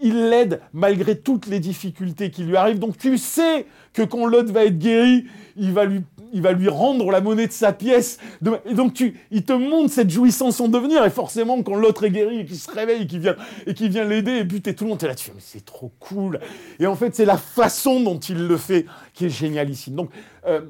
il 0.00 0.30
l'aide 0.30 0.60
malgré 0.72 1.18
toutes 1.18 1.46
les 1.46 1.60
difficultés 1.60 2.30
qui 2.30 2.44
lui 2.44 2.56
arrivent. 2.56 2.78
Donc 2.78 2.96
tu 2.96 3.18
sais 3.18 3.66
que 3.92 4.02
quand 4.02 4.24
l'autre 4.26 4.52
va 4.52 4.64
être 4.64 4.78
guéri, 4.78 5.26
il 5.56 5.72
va 5.72 5.84
lui, 5.84 6.02
il 6.32 6.42
va 6.42 6.52
lui 6.52 6.68
rendre 6.68 7.10
la 7.10 7.20
monnaie 7.20 7.46
de 7.46 7.52
sa 7.52 7.72
pièce. 7.72 8.18
Et 8.66 8.74
donc 8.74 8.94
tu, 8.94 9.20
il 9.30 9.44
te 9.44 9.52
montre 9.52 9.92
cette 9.92 10.10
jouissance 10.10 10.60
en 10.60 10.68
devenir. 10.68 11.04
Et 11.04 11.10
forcément, 11.10 11.62
quand 11.62 11.74
l'autre 11.76 12.04
est 12.04 12.10
guéri 12.10 12.40
et 12.40 12.44
qu'il 12.44 12.58
se 12.58 12.70
réveille 12.70 13.02
et 13.02 13.06
qu'il 13.06 13.20
vient, 13.20 13.36
et 13.66 13.74
qu'il 13.74 13.90
vient 13.90 14.04
l'aider 14.04 14.32
et 14.32 14.44
buter 14.44 14.74
tout 14.74 14.84
le 14.84 14.90
monde, 14.90 14.98
t'es 14.98 15.06
là, 15.08 15.14
tu 15.14 15.30
mais 15.34 15.40
c'est 15.40 15.64
trop 15.64 15.92
cool. 16.00 16.40
Et 16.78 16.86
en 16.86 16.94
fait, 16.94 17.14
c'est 17.14 17.24
la 17.24 17.36
façon 17.36 18.00
dont 18.00 18.18
il 18.18 18.46
le 18.46 18.56
fait 18.56 18.86
qui 19.14 19.26
est 19.26 19.30
génialissime. 19.30 19.94
Donc, 19.94 20.10
euh, 20.46 20.62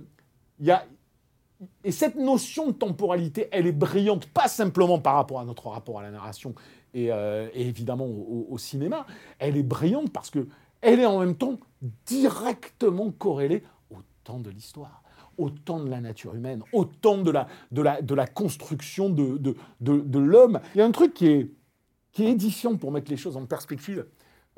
y 0.61 0.71
a, 0.71 0.85
et 1.85 1.93
cette 1.93 2.17
notion 2.17 2.67
de 2.69 2.73
temporalité, 2.73 3.49
elle 3.53 3.67
est 3.69 3.73
brillante, 3.73 4.27
pas 4.27 4.49
simplement 4.49 4.99
par 4.99 5.15
rapport 5.15 5.39
à 5.41 5.45
notre 5.45 5.69
rapport 5.69 6.01
à 6.01 6.03
la 6.03 6.11
narration 6.11 6.55
et, 6.93 7.13
euh, 7.13 7.49
évidemment 7.55 8.05
au, 8.07 8.47
au- 8.51 8.55
au 8.55 8.59
cinéma, 8.59 9.07
elle 9.39 9.57
est 9.57 9.63
brillante 9.63 10.11
parce 10.13 10.29
que 10.31 10.49
elle 10.81 10.99
est 10.99 11.07
en 11.07 11.21
même 11.21 11.37
temps 11.37 11.59
directement 12.07 13.11
corrélée 13.13 13.63
au 13.91 13.97
temps 14.25 14.39
de 14.41 14.51
l'histoire, 14.51 15.02
au 15.39 15.51
temps 15.51 15.81
de 15.81 15.89
la 15.89 16.01
nature 16.01 16.35
humaine, 16.35 16.63
au 16.73 16.85
temps 16.85 17.19
de 17.19 17.31
la, 17.31 17.47
de 17.71 17.83
la, 17.83 18.03
de 18.03 18.15
la 18.15 18.27
construction 18.27 19.11
de, 19.11 19.39
de, 19.39 19.55
de, 19.81 20.19
l'homme. 20.19 20.61
Il 20.75 20.79
y 20.79 20.81
a 20.81 20.87
un 20.87 20.91
truc 20.91 21.15
qui 21.15 21.27
est, 21.27 21.51
qui 22.13 22.25
est 22.25 22.31
édifiant 22.31 22.77
pour 22.77 22.93
mettre 22.93 23.11
les 23.11 23.17
choses 23.17 23.37
en 23.37 23.47
perspective. 23.47 24.07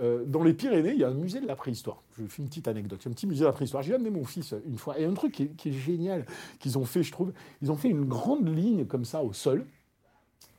Euh, 0.01 0.25
dans 0.25 0.43
les 0.43 0.55
Pyrénées, 0.55 0.93
il 0.93 0.99
y 0.99 1.05
a 1.05 1.09
un 1.09 1.15
musée 1.15 1.41
de 1.41 1.47
la 1.47 1.55
préhistoire. 1.55 2.03
Je 2.19 2.25
fais 2.27 2.43
une 2.43 2.49
petite 2.49 2.67
anecdote. 2.67 3.01
Il 3.03 3.05
y 3.05 3.09
a 3.09 3.11
un 3.11 3.15
petit 3.15 3.27
musée 3.27 3.41
de 3.41 3.47
la 3.47 3.53
préhistoire. 3.53 3.83
J'ai 3.83 3.95
amené 3.95 4.11
mon 4.11 4.25
fils 4.25 4.55
une 4.67 4.77
fois. 4.77 4.99
Et 4.99 5.05
un 5.05 5.15
truc 5.15 5.33
qui 5.33 5.45
est, 5.45 5.49
qui 5.57 5.69
est 5.69 5.73
génial 5.73 6.27
qu'ils 6.59 6.79
ont 6.79 6.85
fait, 6.85 7.03
je 7.03 7.13
trouve, 7.13 7.33
ils 7.63 7.71
ont 7.71 7.77
fait 7.77 7.89
une 7.89 8.05
grande 8.05 8.49
ligne 8.49 8.87
comme 8.87 9.05
ça 9.05 9.23
au 9.23 9.33
sol. 9.33 9.67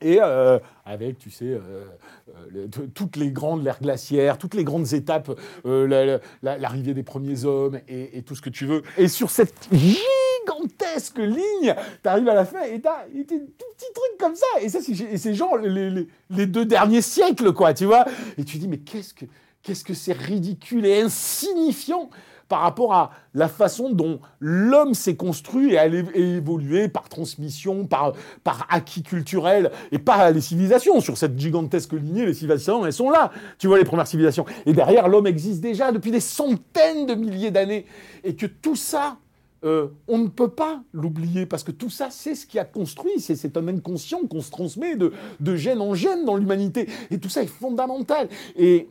Et 0.05 0.19
euh, 0.21 0.59
avec, 0.85 1.17
tu 1.17 1.31
sais, 1.31 1.45
euh, 1.45 1.83
euh, 2.55 2.67
toutes 2.93 3.15
les 3.15 3.31
grandes 3.31 3.63
l'ère 3.63 3.79
glaciaire, 3.81 4.37
toutes 4.37 4.53
les 4.53 4.63
grandes 4.63 4.93
étapes, 4.93 5.31
la- 5.63 6.05
la- 6.05 6.19
la- 6.43 6.57
l'arrivée 6.59 6.93
des 6.93 7.01
premiers 7.01 7.43
hommes 7.43 7.79
et, 7.87 8.21
tout 8.21 8.35
ce 8.35 8.41
que 8.41 8.51
tu 8.51 8.67
veux. 8.67 8.83
Et 8.99 9.07
sur 9.07 9.31
cette 9.31 9.67
gigantesque 9.73 11.17
ligne, 11.17 11.73
tu 12.03 12.07
arrives 12.09 12.29
à 12.29 12.35
la 12.35 12.45
fin 12.45 12.61
et 12.63 12.79
tu 12.79 12.87
as 12.87 13.07
des 13.11 13.25
tout 13.25 13.65
petits 13.77 13.93
trucs 13.95 14.17
comme 14.19 14.35
ça. 14.35 14.45
Et 14.61 14.69
ça, 14.69 14.79
c'est 14.81 15.33
genre 15.33 15.57
les, 15.57 15.89
les- 15.89 16.07
les 16.29 16.45
deux 16.45 16.65
derniers 16.65 17.01
siècles, 17.01 17.51
quoi, 17.51 17.73
tu 17.73 17.85
vois. 17.85 18.05
Et 18.37 18.43
tu 18.43 18.57
dis, 18.59 18.67
mais 18.67 18.77
qu'est-ce 18.77 19.13
que 19.13 19.25
qu'est-ce 19.63 19.83
que 19.83 19.95
c'est 19.95 20.13
ridicule 20.13 20.85
et 20.85 21.01
insignifiant 21.01 22.11
par 22.47 22.61
rapport 22.61 22.93
à 22.93 23.11
la 23.33 23.47
façon 23.47 23.91
dont 23.91 24.19
l'homme 24.39 24.93
s'est 24.93 25.15
construit 25.15 25.73
et 25.73 25.77
a 25.77 25.85
évolué 25.85 26.87
par 26.87 27.09
transmission, 27.09 27.85
par, 27.85 28.13
par 28.43 28.67
acquis 28.69 29.03
culturel, 29.03 29.71
et 29.91 29.99
pas 29.99 30.31
les 30.31 30.41
civilisations. 30.41 31.01
Sur 31.01 31.17
cette 31.17 31.37
gigantesque 31.39 31.93
lignée, 31.93 32.25
les 32.25 32.33
civilisations, 32.33 32.85
elles 32.85 32.93
sont 32.93 33.09
là. 33.09 33.31
Tu 33.57 33.67
vois, 33.67 33.77
les 33.77 33.85
premières 33.85 34.07
civilisations. 34.07 34.45
Et 34.65 34.73
derrière, 34.73 35.07
l'homme 35.07 35.27
existe 35.27 35.61
déjà 35.61 35.91
depuis 35.91 36.11
des 36.11 36.19
centaines 36.19 37.05
de 37.05 37.15
milliers 37.15 37.51
d'années. 37.51 37.85
Et 38.23 38.35
que 38.35 38.45
tout 38.45 38.75
ça, 38.75 39.17
euh, 39.63 39.87
on 40.07 40.19
ne 40.19 40.27
peut 40.27 40.49
pas 40.49 40.83
l'oublier 40.93 41.47
parce 41.47 41.63
que 41.63 41.71
tout 41.71 41.89
ça, 41.89 42.09
c'est 42.11 42.35
ce 42.35 42.45
qui 42.45 42.59
a 42.59 42.65
construit, 42.65 43.19
c'est 43.19 43.35
cet 43.35 43.57
homme 43.57 43.69
inconscient 43.69 44.19
qu'on 44.29 44.41
se 44.41 44.51
transmet 44.51 44.95
de, 44.95 45.11
de 45.39 45.55
gène 45.55 45.81
en 45.81 45.95
gène 45.95 46.25
dans 46.25 46.35
l'humanité. 46.35 46.87
Et 47.09 47.17
tout 47.17 47.29
ça 47.29 47.41
est 47.41 47.47
fondamental. 47.47 48.29
Et, 48.55 48.89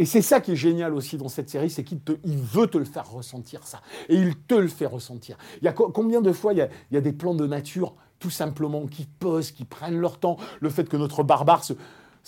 et 0.00 0.06
c'est 0.06 0.22
ça 0.22 0.40
qui 0.40 0.52
est 0.52 0.56
génial 0.56 0.94
aussi 0.94 1.18
dans 1.18 1.28
cette 1.28 1.50
série, 1.50 1.68
c'est 1.68 1.84
qu'il 1.84 2.00
veut 2.24 2.66
te 2.66 2.78
le 2.78 2.86
faire 2.86 3.10
ressentir, 3.10 3.66
ça. 3.66 3.82
Et 4.08 4.14
il 4.16 4.34
te 4.34 4.54
le 4.54 4.68
fait 4.68 4.86
ressentir. 4.86 5.36
Il 5.60 5.66
y 5.66 5.68
a 5.68 5.72
co- 5.74 5.90
combien 5.90 6.22
de 6.22 6.32
fois 6.32 6.54
il 6.54 6.68
y 6.90 6.96
a 6.96 7.00
des 7.02 7.12
plans 7.12 7.34
de 7.34 7.46
nature, 7.46 7.94
tout 8.18 8.30
simplement, 8.30 8.86
qui 8.86 9.04
posent, 9.18 9.50
qui 9.50 9.66
prennent 9.66 9.98
leur 10.00 10.18
temps. 10.18 10.38
Le 10.60 10.70
fait 10.70 10.88
que 10.88 10.96
notre 10.96 11.22
barbare 11.22 11.64
se, 11.64 11.74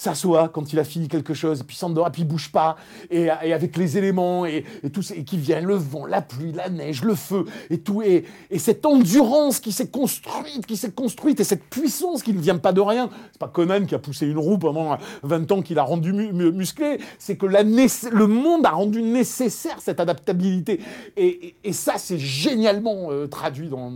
s'assoit 0.03 0.49
quand 0.49 0.73
il 0.73 0.79
a 0.79 0.85
fini 0.85 1.09
quelque 1.09 1.35
chose, 1.35 1.61
et 1.61 1.65
puis 1.65 1.77
s'endort, 1.77 2.07
et 2.07 2.11
puis 2.11 2.23
il 2.23 2.29
bouge 2.29 2.51
pas, 2.53 2.77
et, 3.11 3.31
avec 3.31 3.77
les 3.77 3.99
éléments, 3.99 4.47
et, 4.47 4.65
tout, 4.93 5.03
et 5.15 5.25
qui 5.25 5.39
vient 5.39 5.61
le 5.61 5.75
vent, 5.75 6.07
la 6.07 6.23
pluie, 6.23 6.53
la 6.53 6.69
neige, 6.69 7.03
le 7.03 7.15
feu, 7.15 7.45
et 7.71 7.79
tout, 7.79 8.03
et, 8.03 8.25
et 8.51 8.59
cette 8.59 8.87
endurance 8.87 9.61
qui 9.61 9.73
s'est 9.73 9.89
construite, 9.89 10.67
qui 10.67 10.77
s'est 10.77 10.93
construite, 10.93 11.41
et 11.41 11.45
cette 11.45 11.65
puissance 11.65 12.23
qui 12.23 12.33
ne 12.33 12.41
vient 12.41 12.59
pas 12.59 12.73
de 12.73 12.81
rien. 12.81 13.11
C'est 13.33 13.41
pas 13.41 13.49
Conan 13.49 13.87
qui 13.87 13.95
a 13.95 13.99
poussé 13.99 14.27
une 14.27 14.39
roue 14.39 14.59
pendant 14.59 14.97
20 15.23 15.53
ans 15.53 15.63
qu'il 15.63 15.79
a 15.79 15.83
rendu 15.83 16.13
mu- 16.13 16.33
mu- 16.33 16.53
musclé, 16.53 16.99
c'est 17.19 17.37
que 17.37 17.47
la 17.47 17.63
le 17.63 18.27
monde 18.27 18.67
a 18.67 18.71
rendu 18.71 19.03
nécessaire 19.03 19.77
cette 19.81 20.01
adaptabilité. 20.01 20.81
Et, 21.17 21.55
ça, 21.73 21.95
c'est 21.97 22.19
génialement 22.19 23.09
euh, 23.11 23.27
traduit 23.27 23.69
dans, 23.69 23.91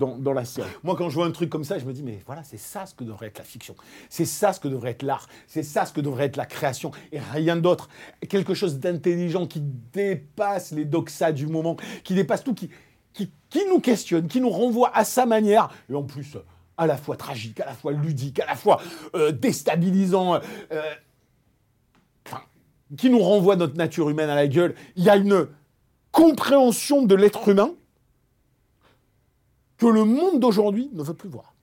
dans, 0.00 0.32
la 0.32 0.44
série. 0.44 0.68
Moi, 0.82 0.96
quand 0.96 1.08
je 1.10 1.14
vois 1.14 1.26
un 1.26 1.30
truc 1.30 1.50
comme 1.50 1.64
ça, 1.64 1.78
je 1.78 1.84
me 1.84 1.92
dis, 1.92 2.02
mais 2.02 2.22
voilà, 2.26 2.42
c'est 2.42 2.58
ça 2.58 2.86
ce 2.86 2.94
que 2.94 3.04
devrait 3.04 3.26
être 3.26 3.38
la 3.38 3.44
fiction. 3.44 3.74
C'est 4.08 4.24
ça 4.24 4.52
ce 4.52 4.60
que 4.60 4.68
devrait 4.68 4.92
être 4.92 5.02
l'art. 5.02 5.28
C'est 5.46 5.62
ça 5.62 5.84
ce 5.84 5.92
que 5.92 6.00
devrait 6.00 6.24
être 6.24 6.36
la 6.36 6.46
création. 6.46 6.90
Et 7.12 7.18
rien 7.18 7.56
d'autre. 7.56 7.88
Quelque 8.28 8.54
chose 8.54 8.78
d'intelligent 8.78 9.46
qui 9.46 9.60
dépasse 9.60 10.72
les 10.72 10.84
doxas 10.84 11.32
du 11.32 11.46
moment, 11.46 11.76
qui 12.02 12.14
dépasse 12.14 12.42
tout, 12.42 12.54
qui, 12.54 12.70
qui, 13.12 13.66
nous 13.68 13.80
questionne, 13.80 14.26
qui 14.26 14.40
nous 14.40 14.50
renvoie 14.50 14.90
à 14.96 15.04
sa 15.04 15.26
manière. 15.26 15.68
Et 15.90 15.94
en 15.94 16.02
plus, 16.02 16.36
euh, 16.36 16.44
à 16.78 16.86
la 16.86 16.96
fois 16.96 17.16
tragique, 17.16 17.60
à 17.60 17.66
la 17.66 17.74
fois 17.74 17.92
ludique, 17.92 18.40
à 18.40 18.46
la 18.46 18.56
fois 18.56 18.80
euh, 19.14 19.32
déstabilisant. 19.32 20.40
euh, 20.72 20.82
enfin, 22.26 22.42
qui 22.96 23.10
nous 23.10 23.20
renvoie 23.20 23.56
notre 23.56 23.76
nature 23.76 24.08
humaine 24.08 24.30
à 24.30 24.34
la 24.34 24.48
gueule. 24.48 24.74
Il 24.96 25.04
y 25.04 25.10
a 25.10 25.16
une 25.16 25.46
compréhension 26.10 27.02
de 27.02 27.14
l'être 27.14 27.48
humain 27.48 27.74
que 29.80 29.86
le 29.86 30.04
monde 30.04 30.40
d'aujourd'hui 30.40 30.90
ne 30.92 31.02
veut 31.02 31.14
plus 31.14 31.30
voir. 31.30 31.54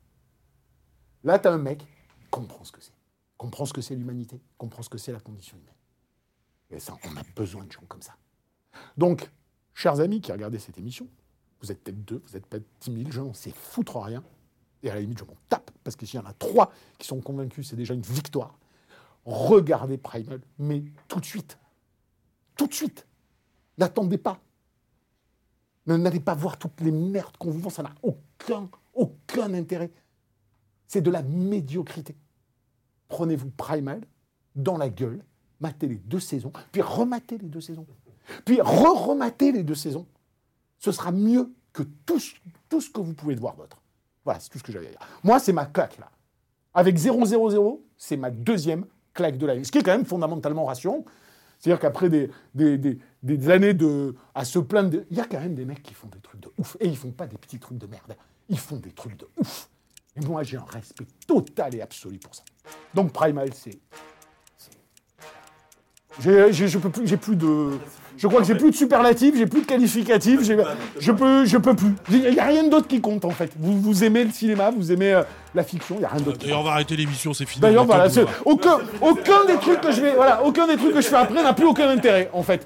Là, 1.24 1.38
tu 1.38 1.48
as 1.48 1.54
un 1.54 1.60
mec 1.60 1.80
qui 1.80 1.86
comprend 2.32 2.64
ce 2.64 2.72
que 2.72 2.82
c'est. 2.82 2.92
Comprend 3.38 3.66
ce 3.66 3.74
que 3.74 3.82
c'est 3.82 3.96
l'humanité, 3.96 4.42
comprend 4.58 4.82
ce 4.82 4.90
que 4.90 4.98
c'est 4.98 5.12
la 5.12 5.20
condition 5.20 5.56
humaine. 5.58 5.76
Et 6.72 6.80
ça, 6.80 6.98
on 7.06 7.16
a 7.16 7.22
besoin 7.36 7.64
de 7.64 7.72
gens 7.72 7.84
comme 7.88 8.02
ça. 8.02 8.16
Donc, 8.98 9.30
chers 9.76 10.00
amis 10.00 10.20
qui 10.20 10.32
regardez 10.32 10.58
cette 10.58 10.80
émission, 10.80 11.08
vous 11.62 11.72
êtes 11.72 11.84
peut-être 11.84 12.04
deux, 12.04 12.24
vous 12.26 12.36
êtes 12.36 12.48
peut-être 12.48 12.66
10 12.82 13.04
000, 13.04 13.12
je 13.12 13.22
n'en 13.22 13.34
sais 13.34 13.52
foutre 13.52 13.98
rien. 14.00 14.24
Et 14.82 14.90
à 14.90 14.96
la 14.96 15.02
limite, 15.02 15.20
je 15.20 15.24
m'en 15.24 15.38
tape, 15.48 15.70
parce 15.84 15.96
que 15.96 16.08
s'il 16.08 16.20
y 16.20 16.24
en 16.24 16.26
a 16.26 16.34
trois 16.34 16.72
qui 16.98 17.08
sont 17.08 17.22
convaincus, 17.22 17.70
c'est 17.70 17.76
déjà 17.76 17.94
une 17.94 18.02
victoire. 18.02 18.58
Regardez 19.26 20.00
Primal, 20.00 20.42
mais 20.58 20.84
tout 21.08 21.20
de 21.20 21.26
suite. 21.26 21.60
Tout 22.56 22.66
de 22.66 22.74
suite. 22.74 23.06
N'attendez 23.78 24.18
pas. 24.18 24.40
N'allez 25.88 26.20
pas 26.20 26.36
voir 26.36 26.58
toutes 26.58 26.82
les 26.82 26.92
merdes 26.92 27.36
qu'on 27.38 27.50
vous 27.50 27.60
vend, 27.60 27.70
ça 27.70 27.82
n'a 27.84 27.94
aucun, 28.04 28.70
aucun 28.94 29.54
intérêt. 29.54 29.92
C'est 30.88 31.02
de 31.02 31.10
la 31.12 31.22
médiocrité. 31.24 32.16
Prenez-vous 33.08 33.50
Primal 33.52 34.02
dans 34.56 34.78
la 34.78 34.90
gueule, 34.90 35.24
matez 35.62 35.88
les 35.88 35.96
deux 35.98 36.20
saisons, 36.20 36.52
puis 36.72 36.82
rematez 36.82 37.38
les 37.38 37.48
deux 37.48 37.62
saisons. 37.62 37.86
Puis 38.44 38.60
re-rematez 38.60 39.52
les 39.54 39.64
deux 39.64 39.76
saisons. 39.76 40.06
Ce 40.80 40.92
sera 40.92 41.12
mieux 41.12 41.54
que 41.72 41.84
tout, 42.06 42.20
tout 42.68 42.82
ce 42.82 42.90
que 42.90 43.00
vous 43.00 43.14
pouvez 43.14 43.36
voir 43.36 43.56
d'autre. 43.56 43.82
Voilà, 44.26 44.40
c'est 44.42 44.50
tout 44.50 44.58
ce 44.60 44.64
que 44.64 44.72
j'avais 44.74 44.88
à 44.88 44.90
dire. 44.92 45.00
Moi, 45.24 45.40
c'est 45.40 45.54
ma 45.54 45.66
claque, 45.66 45.98
là. 46.00 46.12
Avec 46.74 46.98
000, 46.98 47.18
c'est 47.96 48.18
ma 48.18 48.30
deuxième 48.30 48.86
claque 49.14 49.38
de 49.38 49.46
l'année. 49.46 49.64
Ce 49.64 49.72
qui 49.72 49.78
est 49.78 49.84
quand 49.84 49.94
même 49.96 50.06
fondamentalement 50.06 50.66
rassurant. 50.66 51.06
C'est-à-dire 51.60 51.80
qu'après 51.80 52.10
des, 52.10 52.30
des- 52.54 53.00
des 53.36 53.50
années 53.50 53.74
de, 53.74 54.16
à 54.34 54.46
se 54.46 54.58
plaindre, 54.60 54.90
de- 54.90 55.06
il 55.12 55.18
y 55.18 55.20
a 55.20 55.26
quand 55.26 55.40
même 55.40 55.54
des 55.56 55.66
mecs 55.66 55.84
qui 55.84 55.94
font 55.94 56.08
des 56.08 56.20
trucs 56.20 56.40
de 56.42 56.50
ouf. 56.58 56.78
Et 56.80 56.88
ils 56.88 56.98
font 56.98 57.12
pas 57.12 57.28
des 57.28 57.38
petits 57.38 57.60
trucs 57.60 57.78
de 57.78 57.86
merde. 57.88 58.16
Ils 58.50 58.58
font 58.60 58.78
des 58.78 58.92
trucs 58.92 59.18
de 59.18 59.28
ouf. 59.40 59.70
Et 60.16 60.26
moi, 60.26 60.42
j'ai 60.44 60.58
un 60.58 60.66
respect 60.68 61.06
total 61.28 61.76
et 61.76 61.82
absolu 61.82 62.18
pour 62.18 62.34
ça. 62.34 62.44
Donc, 62.96 63.12
Primal, 63.14 63.50
c'est. 63.54 63.78
J'ai, 66.20 66.52
j'ai- 66.52 66.68
je 66.68 66.80
peux 66.80 66.90
plus, 66.90 67.06
j'ai 67.08 67.18
plus 67.18 67.36
de. 67.36 67.78
Je 68.18 68.26
crois 68.28 68.40
que 68.42 68.48
j'ai 68.48 68.56
plus 68.56 68.72
de 68.72 68.76
superlatifs, 68.76 69.36
j'ai 69.38 69.46
plus 69.46 69.62
de 69.62 69.68
qualificatifs, 69.68 70.42
j'ai- 70.42 70.58
je 71.00 71.12
peux, 71.12 71.46
je 71.46 71.58
peux 71.58 71.76
plus. 71.76 71.94
Il 72.10 72.32
n'y 72.32 72.40
a 72.40 72.46
rien 72.46 72.68
d'autre 72.68 72.88
qui 72.88 73.00
compte 73.00 73.24
en 73.24 73.30
fait. 73.30 73.52
Vous, 73.60 73.80
vous 73.80 74.04
aimez 74.04 74.24
le 74.24 74.32
cinéma, 74.32 74.72
vous 74.72 74.92
aimez 74.92 75.14
euh, 75.14 75.22
la 75.54 75.64
fiction, 75.64 75.98
il 75.98 76.00
n'y 76.00 76.06
a 76.06 76.10
rien 76.10 76.22
d'autre. 76.22 76.40
D'ailleurs, 76.40 76.62
on 76.62 76.64
va 76.64 76.72
arrêter 76.72 76.96
l'émission, 76.96 77.34
c'est 77.36 77.46
fini. 77.46 77.62
D'ailleurs, 77.62 77.86
voilà, 77.86 78.08
aucun, 78.46 78.80
aucun 79.02 79.46
des 79.46 79.58
trucs 79.58 79.82
que 79.82 79.92
je 79.92 80.02
vais, 80.02 80.16
voilà, 80.16 80.44
aucun 80.44 80.66
des 80.66 80.78
trucs 80.78 80.94
que 80.94 81.02
je 81.02 81.08
fais 81.08 81.16
après 81.18 81.44
n'a 81.44 81.54
plus 81.54 81.68
aucun 81.68 81.88
intérêt, 81.90 82.32
en 82.34 82.42
fait. 82.42 82.66